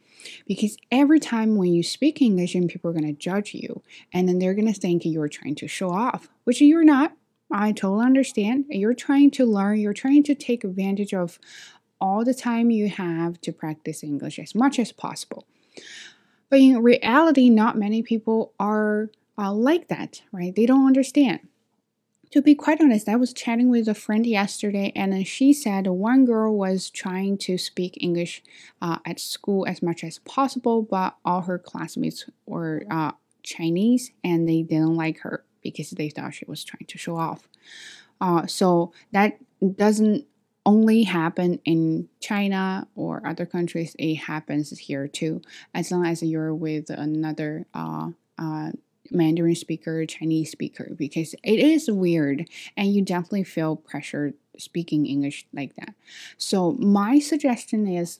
Because 0.46 0.76
every 0.92 1.18
time 1.18 1.56
when 1.56 1.74
you 1.74 1.82
speak 1.82 2.22
English 2.22 2.54
and 2.54 2.70
people 2.70 2.90
are 2.90 2.94
going 2.94 3.04
to 3.06 3.12
judge 3.12 3.54
you 3.54 3.82
and 4.12 4.28
then 4.28 4.38
they're 4.38 4.54
going 4.54 4.72
to 4.72 4.80
think 4.80 5.04
you're 5.04 5.28
trying 5.28 5.56
to 5.56 5.66
show 5.66 5.90
off, 5.90 6.28
which 6.44 6.60
you're 6.60 6.84
not. 6.84 7.12
I 7.54 7.72
totally 7.72 8.06
understand. 8.06 8.64
You're 8.70 8.94
trying 8.94 9.30
to 9.32 9.44
learn, 9.44 9.78
you're 9.78 9.92
trying 9.92 10.22
to 10.22 10.34
take 10.34 10.64
advantage 10.64 11.12
of 11.12 11.38
all 12.00 12.24
the 12.24 12.32
time 12.32 12.70
you 12.70 12.88
have 12.88 13.40
to 13.42 13.52
practice 13.52 14.02
English 14.02 14.38
as 14.38 14.54
much 14.54 14.78
as 14.78 14.90
possible. 14.90 15.44
But 16.48 16.60
in 16.60 16.82
reality, 16.82 17.50
not 17.50 17.76
many 17.76 18.02
people 18.02 18.54
are 18.58 19.10
uh, 19.38 19.52
like 19.52 19.88
that, 19.88 20.22
right? 20.32 20.54
They 20.54 20.66
don't 20.66 20.86
understand. 20.86 21.40
To 22.32 22.40
be 22.40 22.54
quite 22.54 22.80
honest, 22.80 23.10
I 23.10 23.16
was 23.16 23.34
chatting 23.34 23.68
with 23.68 23.88
a 23.88 23.94
friend 23.94 24.26
yesterday, 24.26 24.90
and 24.96 25.26
she 25.26 25.52
said 25.52 25.86
one 25.86 26.24
girl 26.24 26.56
was 26.56 26.88
trying 26.88 27.36
to 27.38 27.58
speak 27.58 27.98
English 28.00 28.42
uh, 28.80 28.98
at 29.04 29.20
school 29.20 29.66
as 29.66 29.82
much 29.82 30.02
as 30.02 30.18
possible, 30.20 30.80
but 30.80 31.16
all 31.26 31.42
her 31.42 31.58
classmates 31.58 32.24
were 32.46 32.84
uh, 32.90 33.12
Chinese 33.42 34.12
and 34.24 34.48
they 34.48 34.62
didn't 34.62 34.96
like 34.96 35.18
her 35.20 35.44
because 35.62 35.90
they 35.90 36.08
thought 36.08 36.34
she 36.34 36.46
was 36.46 36.64
trying 36.64 36.86
to 36.86 36.98
show 36.98 37.16
off. 37.16 37.48
Uh, 38.20 38.46
so 38.46 38.92
that 39.12 39.38
doesn't 39.76 40.26
only 40.64 41.02
happen 41.02 41.60
in 41.64 42.08
China 42.20 42.86
or 42.94 43.26
other 43.26 43.46
countries, 43.46 43.96
it 43.98 44.14
happens 44.14 44.70
here 44.78 45.08
too. 45.08 45.42
As 45.74 45.90
long 45.90 46.06
as 46.06 46.22
you're 46.22 46.54
with 46.54 46.88
another 46.88 47.66
uh, 47.74 48.10
uh, 48.38 48.70
Mandarin 49.10 49.54
speaker, 49.54 50.04
Chinese 50.06 50.50
speaker, 50.50 50.92
because 50.96 51.34
it 51.42 51.58
is 51.58 51.90
weird 51.90 52.48
and 52.76 52.94
you 52.94 53.02
definitely 53.02 53.44
feel 53.44 53.76
pressured 53.76 54.34
speaking 54.58 55.06
English 55.06 55.46
like 55.52 55.74
that. 55.76 55.94
So, 56.36 56.72
my 56.72 57.18
suggestion 57.18 57.86
is 57.86 58.18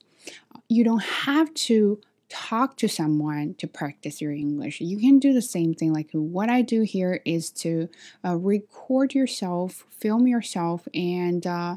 you 0.69 0.85
don't 0.85 1.03
have 1.03 1.53
to 1.55 2.01
talk 2.29 2.79
to 2.79 2.89
someone 2.89 3.55
to 3.59 3.67
practice 3.67 4.21
your 4.23 4.33
English. 4.33 4.81
You 4.81 4.99
can 4.99 5.19
do 5.19 5.35
the 5.35 5.43
same 5.43 5.75
thing. 5.75 5.93
Like 5.93 6.09
what 6.13 6.49
I 6.49 6.63
do 6.63 6.81
here 6.81 7.21
is 7.27 7.51
to 7.51 7.91
uh, 8.25 8.37
record 8.37 9.15
yourself, 9.15 9.85
film 9.91 10.27
yourself, 10.27 10.89
and 10.95 11.47
uh, 11.47 11.77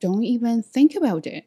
don't 0.00 0.24
even 0.24 0.62
think 0.62 0.94
about 0.94 1.26
it. 1.26 1.44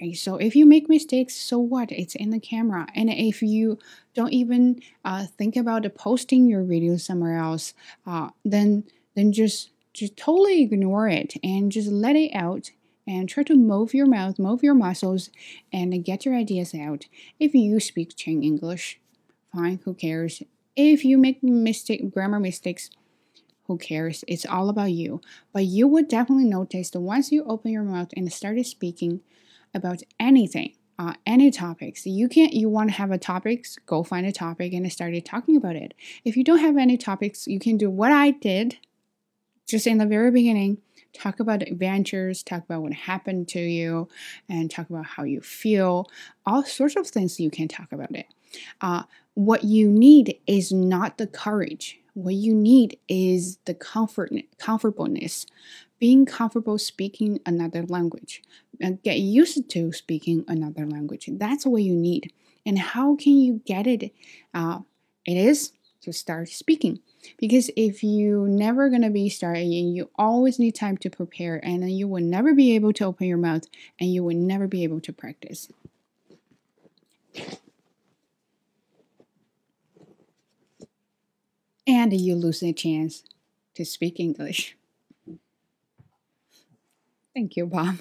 Right? 0.00 0.16
So 0.16 0.36
if 0.36 0.54
you 0.54 0.64
make 0.64 0.88
mistakes, 0.88 1.34
so 1.34 1.58
what? 1.58 1.90
It's 1.90 2.14
in 2.14 2.30
the 2.30 2.38
camera. 2.38 2.86
And 2.94 3.10
if 3.10 3.42
you 3.42 3.78
don't 4.14 4.32
even 4.32 4.80
uh, 5.04 5.26
think 5.26 5.56
about 5.56 5.92
posting 5.96 6.46
your 6.46 6.62
video 6.62 6.96
somewhere 6.96 7.38
else, 7.38 7.74
uh, 8.06 8.30
then 8.44 8.84
then 9.14 9.32
just 9.32 9.70
just 9.92 10.16
totally 10.16 10.62
ignore 10.62 11.08
it 11.08 11.34
and 11.42 11.72
just 11.72 11.88
let 11.88 12.14
it 12.14 12.32
out 12.32 12.70
and 13.06 13.28
try 13.28 13.42
to 13.42 13.56
move 13.56 13.94
your 13.94 14.06
mouth, 14.06 14.38
move 14.38 14.62
your 14.62 14.74
muscles, 14.74 15.30
and 15.72 16.04
get 16.04 16.24
your 16.24 16.36
ideas 16.36 16.74
out. 16.74 17.06
If 17.40 17.54
you 17.54 17.80
speak 17.80 18.14
Ching 18.14 18.44
English, 18.44 19.00
fine, 19.52 19.80
who 19.84 19.94
cares? 19.94 20.42
If 20.76 21.04
you 21.04 21.18
make 21.18 21.42
mistake 21.42 22.12
grammar 22.12 22.38
mistakes, 22.38 22.90
who 23.66 23.78
cares? 23.78 24.24
It's 24.28 24.46
all 24.46 24.68
about 24.68 24.92
you. 24.92 25.20
But 25.52 25.64
you 25.64 25.88
would 25.88 26.06
definitely 26.06 26.44
notice 26.44 26.90
that 26.90 27.00
once 27.00 27.32
you 27.32 27.44
open 27.44 27.72
your 27.72 27.82
mouth 27.82 28.08
and 28.16 28.32
started 28.32 28.66
speaking 28.66 29.20
about 29.74 30.02
anything, 30.18 30.74
uh, 30.98 31.14
any 31.26 31.50
topics, 31.50 32.06
you 32.06 32.28
can't. 32.28 32.52
You 32.52 32.68
want 32.68 32.90
to 32.90 32.96
have 32.96 33.10
a 33.10 33.18
topics, 33.18 33.76
go 33.86 34.02
find 34.02 34.26
a 34.26 34.32
topic 34.32 34.72
and 34.72 34.90
started 34.92 35.24
talking 35.24 35.56
about 35.56 35.76
it. 35.76 35.94
If 36.24 36.36
you 36.36 36.44
don't 36.44 36.58
have 36.58 36.76
any 36.76 36.96
topics, 36.96 37.46
you 37.46 37.58
can 37.58 37.76
do 37.76 37.90
what 37.90 38.12
I 38.12 38.32
did, 38.32 38.78
just 39.66 39.86
in 39.86 39.98
the 39.98 40.06
very 40.06 40.30
beginning. 40.30 40.78
Talk 41.14 41.40
about 41.40 41.62
adventures, 41.62 42.42
talk 42.42 42.64
about 42.64 42.82
what 42.82 42.92
happened 42.92 43.48
to 43.48 43.60
you, 43.60 44.08
and 44.48 44.70
talk 44.70 44.90
about 44.90 45.06
how 45.06 45.24
you 45.24 45.40
feel. 45.40 46.06
All 46.46 46.64
sorts 46.64 46.96
of 46.96 47.06
things 47.06 47.40
you 47.40 47.50
can 47.50 47.68
talk 47.68 47.92
about 47.92 48.14
it. 48.14 48.26
Uh, 48.80 49.04
what 49.34 49.64
you 49.64 49.88
need 49.88 50.38
is 50.46 50.72
not 50.72 51.18
the 51.18 51.26
courage 51.26 52.00
what 52.18 52.34
you 52.34 52.52
need 52.52 52.98
is 53.06 53.58
the 53.64 53.74
comfort 53.74 54.32
comfortableness 54.58 55.46
being 56.00 56.26
comfortable 56.26 56.76
speaking 56.76 57.38
another 57.46 57.84
language 57.84 58.42
get 59.02 59.18
used 59.18 59.68
to 59.70 59.92
speaking 59.92 60.44
another 60.48 60.86
language. 60.86 61.28
That's 61.32 61.66
what 61.66 61.82
you 61.82 61.94
need. 61.94 62.32
And 62.64 62.78
how 62.78 63.16
can 63.16 63.36
you 63.38 63.60
get 63.64 63.86
it? 63.86 64.12
Uh, 64.54 64.80
it 65.26 65.36
is 65.36 65.72
to 66.02 66.12
start 66.12 66.48
speaking. 66.48 67.00
Because 67.38 67.70
if 67.76 68.02
you 68.02 68.46
never 68.48 68.88
gonna 68.88 69.10
be 69.10 69.28
starting 69.28 69.72
you 69.72 70.10
always 70.16 70.58
need 70.58 70.74
time 70.74 70.96
to 70.98 71.10
prepare 71.10 71.60
and 71.64 71.82
then 71.82 71.90
you 71.90 72.06
will 72.06 72.22
never 72.22 72.54
be 72.54 72.74
able 72.74 72.92
to 72.94 73.04
open 73.04 73.26
your 73.26 73.38
mouth 73.38 73.64
and 74.00 74.12
you 74.12 74.22
will 74.22 74.36
never 74.36 74.66
be 74.66 74.84
able 74.84 75.00
to 75.00 75.12
practice. 75.12 75.68
And 81.86 82.12
you 82.12 82.34
lose 82.34 82.62
a 82.62 82.72
chance 82.72 83.24
to 83.74 83.84
speak 83.84 84.20
English. 84.20 84.77
Thank 87.38 87.56
you, 87.56 87.66
Bob. 87.66 87.98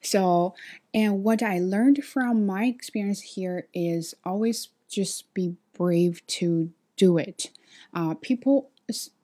So, 0.00 0.54
and 0.94 1.24
what 1.24 1.42
I 1.42 1.58
learned 1.58 2.04
from 2.04 2.46
my 2.46 2.66
experience 2.66 3.20
here 3.20 3.66
is 3.74 4.14
always 4.24 4.68
just 4.88 5.34
be 5.34 5.56
brave 5.76 6.24
to 6.38 6.70
do 6.96 7.18
it. 7.18 7.50
Uh, 7.92 8.14
people, 8.14 8.70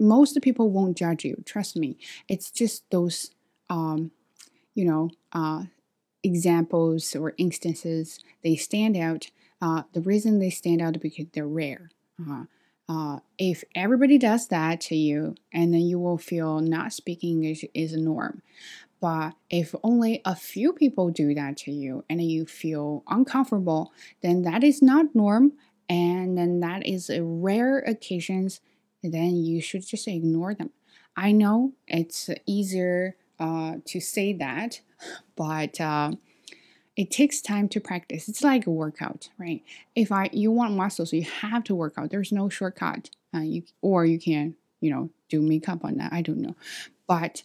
most 0.00 0.36
people 0.42 0.70
won't 0.70 0.96
judge 0.96 1.24
you. 1.24 1.40
Trust 1.46 1.76
me. 1.76 1.96
It's 2.28 2.50
just 2.50 2.90
those, 2.90 3.30
um, 3.70 4.10
you 4.74 4.84
know, 4.84 5.12
uh, 5.32 5.66
examples 6.24 7.14
or 7.14 7.34
instances 7.38 8.18
they 8.42 8.56
stand 8.56 8.96
out. 8.96 9.30
Uh, 9.62 9.84
the 9.92 10.00
reason 10.00 10.40
they 10.40 10.50
stand 10.50 10.82
out 10.82 10.96
is 10.96 11.02
because 11.02 11.26
they're 11.32 11.46
rare. 11.46 11.90
Uh, 12.28 12.46
uh, 12.88 13.18
if 13.38 13.64
everybody 13.74 14.18
does 14.18 14.48
that 14.48 14.80
to 14.82 14.96
you, 14.96 15.34
and 15.52 15.72
then 15.72 15.80
you 15.80 15.98
will 15.98 16.18
feel 16.18 16.60
not 16.60 16.92
speaking 16.92 17.42
English 17.42 17.64
is 17.74 17.92
a 17.92 18.00
norm. 18.00 18.42
But 19.00 19.34
if 19.50 19.74
only 19.82 20.22
a 20.24 20.34
few 20.34 20.72
people 20.72 21.10
do 21.10 21.34
that 21.34 21.58
to 21.58 21.72
you 21.72 22.04
and 22.08 22.22
you 22.22 22.46
feel 22.46 23.02
uncomfortable, 23.08 23.92
then 24.22 24.42
that 24.42 24.64
is 24.64 24.80
not 24.80 25.14
norm, 25.14 25.52
and 25.88 26.38
then 26.38 26.60
that 26.60 26.86
is 26.86 27.10
a 27.10 27.22
rare 27.22 27.78
occasions. 27.80 28.60
Then 29.02 29.36
you 29.36 29.60
should 29.60 29.86
just 29.86 30.08
ignore 30.08 30.54
them. 30.54 30.70
I 31.16 31.32
know 31.32 31.72
it's 31.86 32.30
easier 32.46 33.16
uh, 33.38 33.76
to 33.84 34.00
say 34.00 34.32
that, 34.34 34.80
but 35.36 35.80
uh, 35.80 36.12
it 36.96 37.10
takes 37.10 37.40
time 37.40 37.68
to 37.70 37.80
practice. 37.80 38.28
It's 38.28 38.42
like 38.42 38.66
a 38.66 38.70
workout, 38.70 39.30
right? 39.38 39.62
If 39.94 40.12
I 40.12 40.30
you 40.32 40.50
want 40.52 40.74
muscles, 40.74 41.12
you 41.12 41.22
have 41.22 41.64
to 41.64 41.74
work 41.74 41.94
out. 41.96 42.10
There's 42.10 42.32
no 42.32 42.48
shortcut. 42.48 43.10
Uh, 43.34 43.40
you 43.40 43.62
or 43.82 44.06
you 44.06 44.18
can 44.18 44.54
you 44.80 44.90
know 44.90 45.10
do 45.28 45.40
makeup 45.40 45.84
on 45.84 45.96
that. 45.96 46.12
I 46.12 46.22
don't 46.22 46.38
know, 46.38 46.54
but 47.06 47.42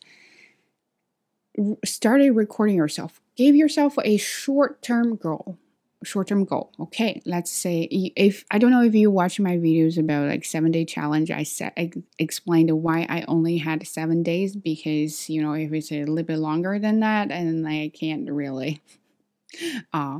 started 1.83 2.31
recording 2.31 2.75
yourself. 2.75 3.21
Give 3.35 3.55
yourself 3.55 3.95
a 4.03 4.17
short 4.17 4.81
term 4.81 5.15
goal. 5.15 5.57
Short 6.03 6.27
term 6.27 6.45
goal. 6.45 6.71
Okay, 6.79 7.21
let's 7.25 7.51
say 7.51 7.81
if 8.15 8.45
I 8.51 8.59
don't 8.59 8.71
know 8.71 8.83
if 8.83 8.93
you 8.93 9.09
watch 9.09 9.39
my 9.39 9.57
videos 9.57 9.97
about 9.97 10.29
like 10.29 10.45
seven 10.45 10.71
day 10.71 10.85
challenge, 10.85 11.31
I 11.31 11.43
said 11.43 11.73
I 11.75 11.91
explained 12.19 12.71
why 12.71 13.07
I 13.09 13.25
only 13.27 13.57
had 13.57 13.85
seven 13.87 14.21
days 14.21 14.55
because 14.55 15.29
you 15.29 15.41
know 15.41 15.53
if 15.53 15.73
it's 15.73 15.91
a 15.91 16.05
little 16.05 16.23
bit 16.23 16.37
longer 16.37 16.77
than 16.77 16.99
that, 16.99 17.31
and 17.31 17.67
I 17.67 17.91
can't 17.93 18.29
really 18.31 18.81
uh, 19.93 20.19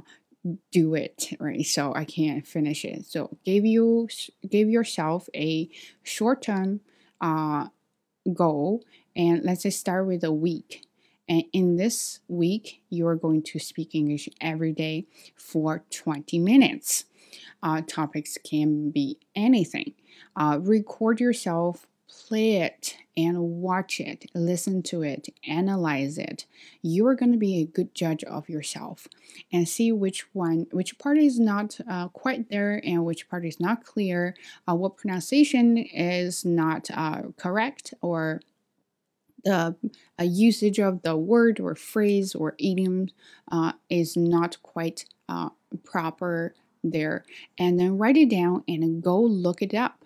do 0.72 0.96
it 0.96 1.34
right? 1.40 1.66
So 1.66 1.94
i 1.96 2.06
can't 2.06 2.46
finish 2.46 2.86
it. 2.86 3.06
So 3.06 3.38
give 3.46 3.66
you 3.66 4.08
give 4.48 4.70
yourself 4.70 5.30
a 5.36 5.70
short-term 6.04 6.82
uh, 7.22 7.68
goal 8.34 8.84
and 9.16 9.44
let's 9.44 9.64
just 9.64 9.80
start 9.80 10.08
with 10.08 10.24
a 10.24 10.32
week. 10.32 10.86
And 11.28 11.44
in 11.54 11.76
this 11.76 12.20
week 12.28 12.82
you 12.90 13.08
are 13.08 13.16
going 13.16 13.44
to 13.44 13.60
speak 13.60 13.94
english 13.94 14.30
every 14.42 14.72
day 14.72 15.08
for 15.36 15.84
20 15.92 16.40
minutes. 16.40 17.06
Uh, 17.62 17.82
topics 17.86 18.38
can 18.44 18.90
be 18.90 19.20
anything. 19.36 19.94
Uh, 20.36 20.60
record 20.62 21.20
yourself 21.20 21.88
play 22.10 22.58
it 22.58 22.96
and 23.16 23.38
watch 23.38 24.00
it, 24.00 24.26
listen 24.34 24.82
to 24.84 25.02
it, 25.02 25.30
analyze 25.48 26.18
it, 26.18 26.46
you 26.82 27.06
are 27.08 27.16
going 27.16 27.32
to 27.32 27.38
be 27.38 27.58
a 27.58 27.66
good 27.66 27.94
judge 27.94 28.24
of 28.24 28.50
yourself 28.50 29.08
and 29.52 29.68
see 29.68 29.92
which 29.92 30.26
one, 30.34 30.68
which 30.72 30.98
part 30.98 31.18
is 31.18 31.40
not 31.40 31.78
uh, 31.90 32.08
quite 32.10 32.50
there 32.50 32.82
and 32.86 33.06
which 33.06 33.30
part 33.30 33.46
is 33.46 33.60
not 33.60 33.84
clear, 33.84 34.36
uh, 34.70 34.76
what 34.76 34.98
pronunciation 34.98 35.78
is 35.78 36.46
not 36.46 36.90
uh, 36.94 37.24
correct, 37.38 37.94
or 38.02 38.42
the 39.44 39.76
uh, 40.20 40.24
usage 40.24 40.80
of 40.80 41.02
the 41.02 41.16
word 41.16 41.60
or 41.60 41.76
phrase 41.76 42.36
or 42.36 42.56
idiom 42.58 43.08
uh, 43.52 43.74
is 43.90 44.18
not 44.18 44.62
quite 44.64 45.06
uh, 45.28 45.50
proper 45.84 46.54
there. 46.84 47.26
And 47.58 47.80
then 47.80 47.98
write 47.98 48.18
it 48.18 48.30
down 48.30 48.64
and 48.68 49.02
go 49.02 49.20
look 49.20 49.62
it 49.62 49.74
up 49.74 49.99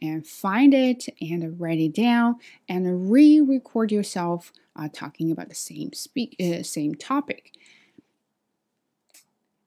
and 0.00 0.26
find 0.26 0.74
it 0.74 1.06
and 1.20 1.60
write 1.60 1.78
it 1.78 1.94
down 1.94 2.36
and 2.68 3.10
re-record 3.10 3.92
yourself 3.92 4.52
uh, 4.76 4.88
talking 4.92 5.30
about 5.30 5.48
the 5.48 5.54
same 5.54 5.92
speak 5.92 6.36
uh, 6.40 6.62
same 6.62 6.94
topic. 6.94 7.52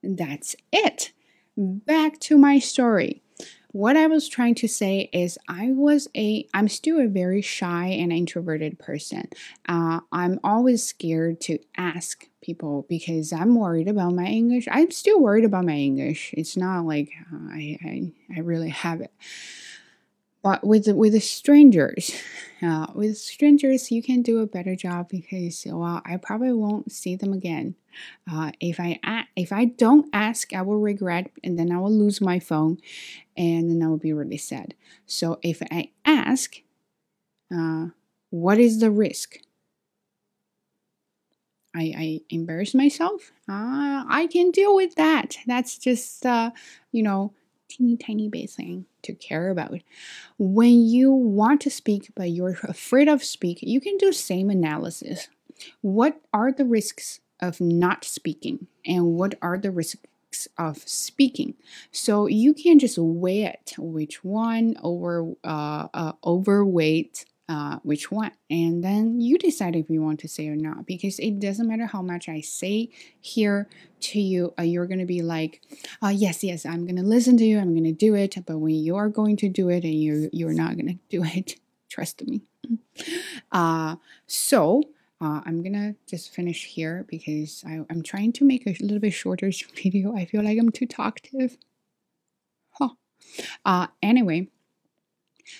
That's 0.01 0.55
it. 0.71 1.11
Back 1.55 2.19
to 2.21 2.37
my 2.37 2.59
story. 2.59 3.21
What 3.71 3.97
I 3.97 4.05
was 4.05 4.29
trying 4.29 4.53
to 4.55 4.67
say 4.67 5.09
is, 5.11 5.39
I 5.47 5.71
was 5.71 6.07
a, 6.15 6.47
I'm 6.53 6.67
still 6.67 6.99
a 6.99 7.07
very 7.07 7.41
shy 7.41 7.87
and 7.87 8.13
introverted 8.13 8.77
person. 8.77 9.29
Uh, 9.67 10.01
I'm 10.11 10.39
always 10.43 10.85
scared 10.85 11.41
to 11.41 11.57
ask 11.75 12.29
people 12.41 12.85
because 12.87 13.33
I'm 13.33 13.55
worried 13.55 13.87
about 13.87 14.13
my 14.13 14.25
English. 14.25 14.67
I'm 14.69 14.91
still 14.91 15.19
worried 15.19 15.45
about 15.45 15.65
my 15.65 15.73
English. 15.73 16.35
It's 16.37 16.55
not 16.55 16.85
like 16.85 17.09
uh, 17.33 17.47
I, 17.49 17.79
I, 17.83 18.11
I 18.35 18.39
really 18.41 18.69
have 18.69 19.01
it 19.01 19.11
but 20.43 20.63
with 20.63 20.87
with 20.89 21.21
strangers 21.23 22.11
uh, 22.61 22.87
with 22.93 23.17
strangers 23.17 23.91
you 23.91 24.03
can 24.03 24.21
do 24.21 24.39
a 24.39 24.47
better 24.47 24.75
job 24.75 25.09
because 25.09 25.65
well 25.67 26.01
i 26.05 26.17
probably 26.17 26.53
won't 26.53 26.91
see 26.91 27.15
them 27.15 27.33
again 27.33 27.75
uh, 28.31 28.51
if 28.59 28.79
i 28.79 28.99
if 29.35 29.51
i 29.51 29.65
don't 29.65 30.07
ask 30.13 30.53
i 30.53 30.61
will 30.61 30.79
regret 30.79 31.31
and 31.43 31.57
then 31.57 31.71
i 31.71 31.79
will 31.79 31.91
lose 31.91 32.21
my 32.21 32.39
phone 32.39 32.77
and 33.37 33.69
then 33.69 33.81
i 33.83 33.89
will 33.89 33.97
be 33.97 34.13
really 34.13 34.37
sad 34.37 34.75
so 35.07 35.39
if 35.41 35.61
i 35.71 35.89
ask 36.05 36.57
uh, 37.55 37.87
what 38.29 38.59
is 38.59 38.79
the 38.79 38.91
risk 38.91 39.37
I, 41.75 41.93
I 41.97 42.21
embarrass 42.29 42.75
myself. 42.75 43.31
Uh, 43.49 44.05
I 44.07 44.27
can 44.31 44.51
deal 44.51 44.75
with 44.75 44.95
that. 44.95 45.37
That's 45.47 45.77
just, 45.77 46.25
uh, 46.25 46.51
you 46.91 47.01
know, 47.01 47.33
teeny 47.77 47.97
tiny 47.97 48.47
thing 48.47 48.85
to 49.03 49.13
care 49.13 49.49
about. 49.49 49.79
When 50.37 50.85
you 50.85 51.11
want 51.11 51.61
to 51.61 51.69
speak 51.69 52.11
but 52.15 52.31
you're 52.31 52.57
afraid 52.63 53.07
of 53.07 53.23
speak, 53.23 53.59
you 53.61 53.79
can 53.79 53.97
do 53.97 54.11
same 54.11 54.49
analysis. 54.49 55.27
What 55.81 56.21
are 56.33 56.51
the 56.51 56.65
risks 56.65 57.19
of 57.39 57.59
not 57.59 58.03
speaking 58.03 58.67
and 58.85 59.13
what 59.13 59.35
are 59.41 59.57
the 59.57 59.71
risks 59.71 60.47
of 60.57 60.77
speaking? 60.87 61.55
So 61.91 62.27
you 62.27 62.53
can 62.53 62.79
just 62.79 62.97
weigh 62.97 63.43
it 63.43 63.73
which 63.77 64.23
one 64.23 64.75
over 64.83 65.33
uh, 65.43 65.87
uh 65.93 66.13
overweight 66.25 67.25
uh, 67.49 67.79
which 67.83 68.11
one. 68.11 68.31
And 68.49 68.83
then 68.83 69.19
you 69.19 69.37
decide 69.37 69.75
if 69.75 69.89
you 69.89 70.01
want 70.01 70.19
to 70.21 70.27
say 70.27 70.47
or 70.47 70.55
not 70.55 70.85
because 70.85 71.19
it 71.19 71.39
doesn't 71.39 71.67
matter 71.67 71.85
how 71.85 72.01
much 72.01 72.29
I 72.29 72.41
say 72.41 72.89
here 73.19 73.67
to 74.01 74.19
you, 74.19 74.53
uh, 74.57 74.63
you're 74.63 74.87
to 74.99 75.05
be 75.05 75.21
like, 75.21 75.61
uh, 76.01 76.09
yes, 76.09 76.43
yes, 76.43 76.65
I'm 76.65 76.85
to 76.95 77.03
listen 77.03 77.37
to 77.37 77.43
you, 77.43 77.59
I'm 77.59 77.75
to 77.83 77.91
do 77.91 78.15
it. 78.15 78.37
But 78.45 78.59
when 78.59 78.75
you 78.75 78.95
are 78.95 79.09
going 79.09 79.37
to 79.37 79.49
do 79.49 79.69
it 79.69 79.83
and 79.83 79.93
you, 79.93 80.29
you're 80.31 80.53
not 80.53 80.77
to 80.87 80.99
do 81.09 81.23
it, 81.23 81.55
trust 81.89 82.25
me. 82.25 82.41
Uh, 83.51 83.95
so, 84.25 84.81
uh, 85.21 85.41
I'm 85.45 85.63
gonna 85.63 85.95
just 86.07 86.33
finish 86.33 86.65
here 86.65 87.05
because 87.07 87.63
I, 87.65 87.81
am 87.89 88.03
trying 88.03 88.33
to 88.33 88.45
make 88.45 88.67
a 88.67 88.75
little 88.81 88.99
bit 88.99 89.13
shorter 89.13 89.51
video. 89.75 90.15
I 90.15 90.25
feel 90.25 90.43
like 90.43 90.59
I'm 90.59 90.71
too 90.71 90.85
talkative. 90.85 91.57
Huh. 92.71 92.89
Uh, 93.63 93.87
anyway, 94.01 94.49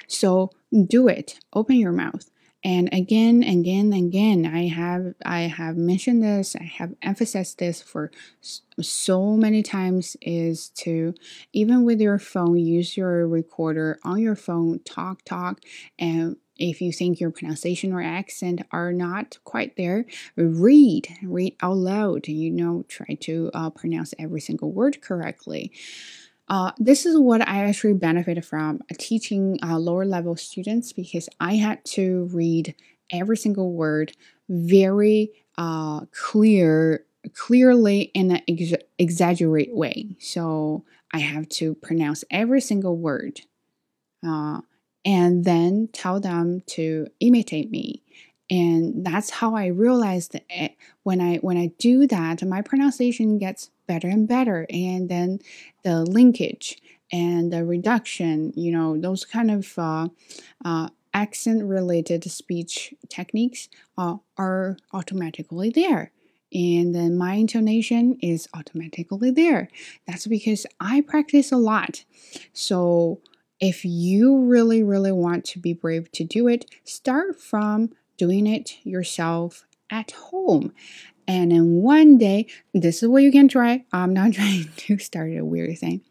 so 0.08 0.52
do 0.88 1.08
it. 1.08 1.40
Open 1.54 1.76
your 1.78 1.92
mouth. 1.92 2.30
And 2.66 2.88
again, 2.94 3.44
and 3.44 3.60
again, 3.60 3.92
and 3.92 4.08
again, 4.08 4.46
I 4.46 4.68
have 4.68 5.16
I 5.26 5.42
have 5.42 5.76
mentioned 5.76 6.24
this. 6.24 6.56
I 6.56 6.64
have 6.64 6.94
emphasized 7.02 7.60
this 7.60 7.82
for 7.82 8.10
so 8.80 9.36
many 9.36 9.62
times. 9.64 10.16
Is 10.22 10.70
to 10.78 11.14
even 11.52 11.84
with 11.84 12.00
your 12.00 12.20
phone, 12.20 12.58
use 12.58 12.96
your 12.96 13.28
recorder 13.28 14.00
on 14.06 14.20
your 14.20 14.38
phone. 14.38 14.80
Talk, 14.86 15.24
talk, 15.26 15.60
and 16.00 16.38
if 16.58 16.82
you 16.82 16.94
think 16.94 17.20
your 17.20 17.32
pronunciation 17.32 17.92
or 17.92 18.02
accent 18.02 18.62
are 18.72 18.94
not 18.94 19.38
quite 19.44 19.76
there, 19.76 20.06
read, 20.38 21.08
read 21.24 21.56
out 21.62 21.78
loud. 21.78 22.28
You 22.28 22.52
know, 22.52 22.86
try 22.88 23.16
to 23.22 23.50
uh, 23.54 23.70
pronounce 23.72 24.14
every 24.20 24.40
single 24.40 24.72
word 24.72 25.02
correctly. 25.02 25.72
Uh, 26.54 26.72
this 26.78 27.08
is 27.08 27.18
what 27.18 27.42
I 27.42 27.64
actually 27.64 27.94
benefited 27.96 28.46
from 28.46 28.80
uh, 28.84 28.96
teaching 29.00 29.58
uh, 29.64 29.80
lower 29.80 30.06
level 30.06 30.36
students 30.36 30.94
because 30.94 31.28
I 31.40 31.56
had 31.56 31.84
to 31.86 32.30
read 32.32 32.76
every 33.12 33.38
single 33.38 33.74
word 33.74 34.12
very 34.48 35.32
uh, 35.58 36.02
clear, 36.12 37.06
clearly 37.34 38.12
in 38.14 38.30
an 38.30 38.42
ex- 38.48 38.84
exaggerate 39.00 39.74
way. 39.74 40.16
So 40.20 40.86
I 41.12 41.18
have 41.18 41.50
to 41.58 41.74
pronounce 41.74 42.24
every 42.30 42.62
single 42.62 42.98
word, 42.98 43.42
uh, 44.24 44.62
and 45.04 45.46
then 45.46 45.90
tell 45.92 46.20
them 46.20 46.62
to 46.68 47.08
imitate 47.20 47.72
me 47.72 48.04
and 48.50 49.06
that's 49.06 49.30
how 49.30 49.56
i 49.56 49.68
realized 49.68 50.34
that 50.34 50.44
eh, 50.50 50.68
when 51.04 51.22
i 51.22 51.38
when 51.38 51.58
i 51.58 51.72
do 51.78 52.06
that 52.06 52.44
my 52.44 52.62
pronunciation 52.62 53.38
gets 53.38 53.70
better 53.88 54.08
and 54.08 54.28
better 54.28 54.66
and 54.70 55.10
then 55.10 55.40
the 55.84 56.04
linkage 56.04 56.82
and 57.12 57.52
the 57.52 57.64
reduction 57.64 58.52
you 58.56 58.72
know 58.72 59.00
those 59.00 59.26
kind 59.26 59.52
of 59.52 59.78
uh, 59.78 60.08
uh, 60.66 60.90
accent 61.14 61.64
related 61.64 62.24
speech 62.30 62.94
techniques 63.10 63.70
uh, 63.98 64.16
are 64.38 64.78
automatically 64.94 65.70
there 65.70 66.12
and 66.54 66.94
then 66.94 67.18
my 67.18 67.34
intonation 67.36 68.18
is 68.22 68.48
automatically 68.54 69.32
there 69.32 69.70
that's 70.08 70.28
because 70.28 70.66
i 70.80 71.02
practice 71.02 71.52
a 71.52 71.58
lot 71.58 72.04
so 72.52 73.20
if 73.60 73.86
you 73.86 74.40
really 74.40 74.84
really 74.84 75.12
want 75.12 75.46
to 75.46 75.60
be 75.60 75.74
brave 75.74 76.12
to 76.12 76.24
do 76.24 76.48
it 76.48 76.66
start 76.84 77.40
from 77.40 77.90
doing 78.18 78.48
it 78.48 78.78
yourself 78.84 79.66
at 79.94 80.12
home. 80.12 80.74
And 81.28 81.52
then 81.52 81.82
one 81.82 82.18
day, 82.18 82.48
this 82.74 83.02
is 83.02 83.10
what 83.10 83.24
you 83.24 83.32
can 83.32 83.48
try. 83.48 83.86
I'm 83.92 84.14
not 84.14 84.34
trying 84.38 84.70
to 84.76 84.98
start 84.98 85.32
a 85.32 85.46
weird 85.46 85.78
thing. 85.78 86.02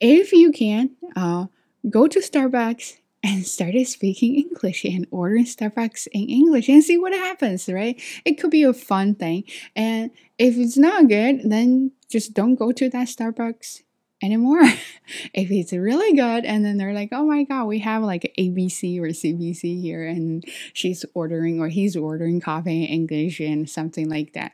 If 0.00 0.32
you 0.32 0.52
can, 0.52 0.90
uh, 1.14 1.46
go 1.88 2.08
to 2.08 2.18
Starbucks 2.20 2.98
and 3.22 3.46
start 3.46 3.74
speaking 3.86 4.34
English 4.34 4.84
and 4.84 5.06
ordering 5.10 5.44
Starbucks 5.44 6.08
in 6.12 6.28
English 6.28 6.68
and 6.68 6.82
see 6.82 6.98
what 6.98 7.12
happens, 7.12 7.68
right? 7.68 8.00
It 8.24 8.34
could 8.34 8.50
be 8.50 8.64
a 8.64 8.72
fun 8.72 9.14
thing. 9.14 9.44
And 9.76 10.10
if 10.38 10.56
it's 10.56 10.76
not 10.76 11.08
good, 11.08 11.42
then 11.44 11.92
just 12.08 12.34
don't 12.34 12.56
go 12.56 12.72
to 12.72 12.88
that 12.90 13.08
Starbucks 13.08 13.82
anymore. 14.22 14.62
if 15.34 15.50
it's 15.50 15.72
really 15.72 16.14
good, 16.14 16.44
and 16.44 16.64
then 16.64 16.78
they're 16.78 16.94
like, 16.94 17.10
oh 17.12 17.24
my 17.24 17.44
god, 17.44 17.64
we 17.64 17.80
have 17.80 18.02
like 18.02 18.32
ABC 18.38 18.98
or 18.98 19.08
CBC 19.08 19.80
here, 19.80 20.06
and 20.06 20.44
she's 20.72 21.04
ordering 21.14 21.60
or 21.60 21.68
he's 21.68 21.96
ordering 21.96 22.40
coffee 22.40 22.84
in 22.84 22.88
English 22.88 23.40
and 23.40 23.68
something 23.68 24.08
like 24.08 24.32
that. 24.32 24.52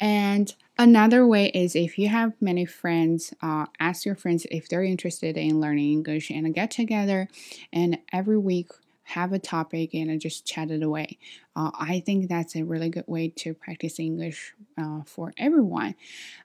And 0.00 0.52
another 0.78 1.26
way 1.26 1.46
is 1.50 1.76
if 1.76 1.96
you 1.96 2.08
have 2.08 2.32
many 2.40 2.64
friends, 2.64 3.32
uh, 3.40 3.66
ask 3.78 4.04
your 4.04 4.16
friends 4.16 4.46
if 4.50 4.68
they're 4.68 4.82
interested 4.82 5.36
in 5.36 5.60
learning 5.60 5.92
English 5.92 6.30
and 6.30 6.52
get 6.52 6.72
together, 6.72 7.28
and 7.72 7.98
every 8.12 8.38
week 8.38 8.68
have 9.12 9.32
a 9.32 9.38
topic 9.38 9.94
and 9.94 10.20
just 10.20 10.46
chat 10.46 10.70
it 10.70 10.82
away. 10.82 11.18
Uh, 11.54 11.70
I 11.74 12.00
think 12.00 12.28
that's 12.28 12.56
a 12.56 12.64
really 12.64 12.88
good 12.88 13.04
way 13.06 13.28
to 13.28 13.52
practice 13.52 14.00
English 14.00 14.54
uh, 14.78 15.02
for 15.04 15.34
everyone. 15.36 15.94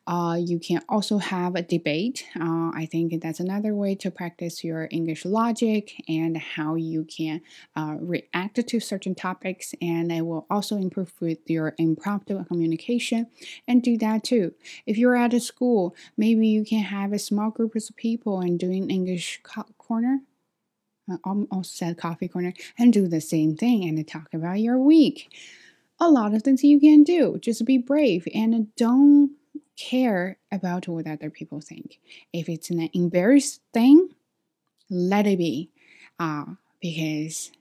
Uh, 0.06 0.38
you 0.40 0.60
can 0.60 0.82
also 0.90 1.18
have 1.18 1.56
a 1.56 1.62
debate. 1.62 2.26
Uh, 2.36 2.72
I 2.74 2.88
think 2.92 3.22
that's 3.22 3.40
another 3.40 3.74
way 3.74 3.96
to 3.96 4.12
practice 4.12 4.66
your 4.66 4.90
English 4.92 5.24
logic 5.24 6.04
and 6.10 6.38
how 6.38 6.76
you 6.76 7.06
can 7.06 7.42
uh, 7.76 7.96
react 8.00 8.68
to 8.68 8.80
certain 8.82 9.16
topics, 9.16 9.74
and 9.82 10.12
it 10.12 10.26
will 10.26 10.46
also 10.50 10.76
improve 10.76 11.14
with 11.22 11.40
your 11.50 11.74
impromptu 11.78 12.44
communication. 12.46 13.28
And 13.68 13.82
do 13.82 13.98
that 14.00 14.26
too. 14.26 14.54
If 14.86 14.98
you're 14.98 15.16
at 15.16 15.34
a 15.34 15.40
school, 15.40 15.96
maybe 16.18 16.48
you 16.48 16.66
can 16.66 16.84
have 16.84 17.14
a 17.14 17.20
small 17.20 17.50
group 17.50 17.76
of 17.76 17.84
people 17.96 18.42
and 18.42 18.60
doing 18.60 18.90
English 18.90 19.40
co- 19.44 19.66
corner 19.78 20.20
almost 21.24 21.78
said 21.78 21.98
coffee 21.98 22.28
corner, 22.28 22.54
and 22.78 22.94
do 22.94 23.08
the 23.08 23.22
same 23.22 23.56
thing 23.56 23.88
and 23.88 24.08
talk 24.08 24.34
about 24.34 24.60
your 24.60 24.78
week. 24.78 25.34
A 26.00 26.10
lot 26.10 26.34
of 26.34 26.44
things 26.44 26.64
you 26.64 26.80
can 26.80 27.04
do. 27.04 27.38
Just 27.40 27.66
be 27.66 27.78
brave 27.78 28.28
and 28.34 28.76
don't 28.76 29.32
care 29.78 30.38
about 30.52 30.88
what 30.88 31.08
other 31.08 31.30
people 31.30 31.62
think. 31.62 32.00
If 32.34 32.50
it's 32.50 32.70
an 32.70 32.90
embarrassed 32.94 33.62
thing, 33.74 34.10
let 34.90 35.26
it 35.26 35.38
be. 35.38 35.70
Uh, 36.20 36.46
because 36.82 37.52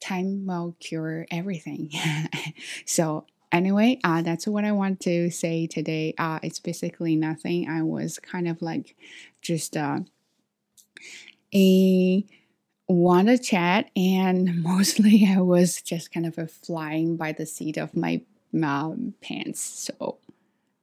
time 0.00 0.46
will 0.46 0.76
cure 0.80 1.26
everything. 1.30 1.90
so 2.86 3.26
anyway, 3.52 3.98
uh, 4.04 4.22
that's 4.22 4.46
what 4.46 4.64
I 4.64 4.72
want 4.72 5.00
to 5.00 5.30
say 5.30 5.66
today. 5.66 6.14
Uh, 6.18 6.38
it's 6.42 6.58
basically 6.60 7.16
nothing. 7.16 7.68
I 7.68 7.82
was 7.82 8.18
kind 8.18 8.48
of 8.48 8.60
like 8.62 8.96
just 9.40 9.76
uh, 9.76 10.00
a 11.54 12.24
want 12.92 13.28
to 13.28 13.38
chat, 13.38 13.90
and 13.96 14.62
mostly 14.62 15.26
I 15.28 15.40
was 15.40 15.80
just 15.82 16.12
kind 16.12 16.26
of 16.26 16.50
flying 16.50 17.16
by 17.16 17.32
the 17.32 17.46
seat 17.46 17.76
of 17.76 17.96
my 17.96 18.22
um, 18.62 19.14
pants. 19.20 19.60
So 19.62 20.18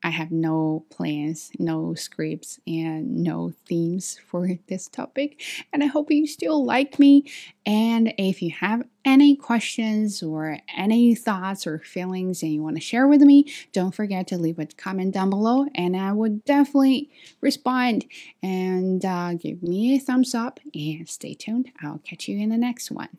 I 0.03 0.09
have 0.09 0.31
no 0.31 0.85
plans, 0.89 1.51
no 1.59 1.93
scripts, 1.93 2.59
and 2.65 3.23
no 3.23 3.53
themes 3.67 4.19
for 4.25 4.49
this 4.67 4.87
topic. 4.87 5.41
And 5.73 5.83
I 5.83 5.87
hope 5.87 6.11
you 6.11 6.25
still 6.25 6.63
like 6.65 6.99
me. 6.99 7.29
And 7.65 8.13
if 8.17 8.41
you 8.41 8.51
have 8.51 8.83
any 9.05 9.35
questions 9.35 10.23
or 10.23 10.59
any 10.75 11.15
thoughts 11.15 11.67
or 11.67 11.79
feelings 11.79 12.43
and 12.43 12.53
you 12.53 12.61
want 12.61 12.77
to 12.77 12.81
share 12.81 13.07
with 13.07 13.21
me, 13.21 13.51
don't 13.73 13.93
forget 13.93 14.27
to 14.27 14.37
leave 14.37 14.59
a 14.59 14.65
comment 14.65 15.13
down 15.13 15.29
below. 15.29 15.65
And 15.75 15.95
I 15.97 16.13
would 16.13 16.45
definitely 16.45 17.09
respond 17.41 18.05
and 18.41 19.03
uh, 19.03 19.33
give 19.33 19.61
me 19.61 19.95
a 19.95 19.99
thumbs 19.99 20.33
up 20.33 20.59
and 20.73 21.07
stay 21.09 21.33
tuned. 21.33 21.71
I'll 21.81 21.99
catch 21.99 22.27
you 22.27 22.39
in 22.39 22.49
the 22.49 22.57
next 22.57 22.91
one. 22.91 23.09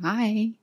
Bye. 0.00 0.56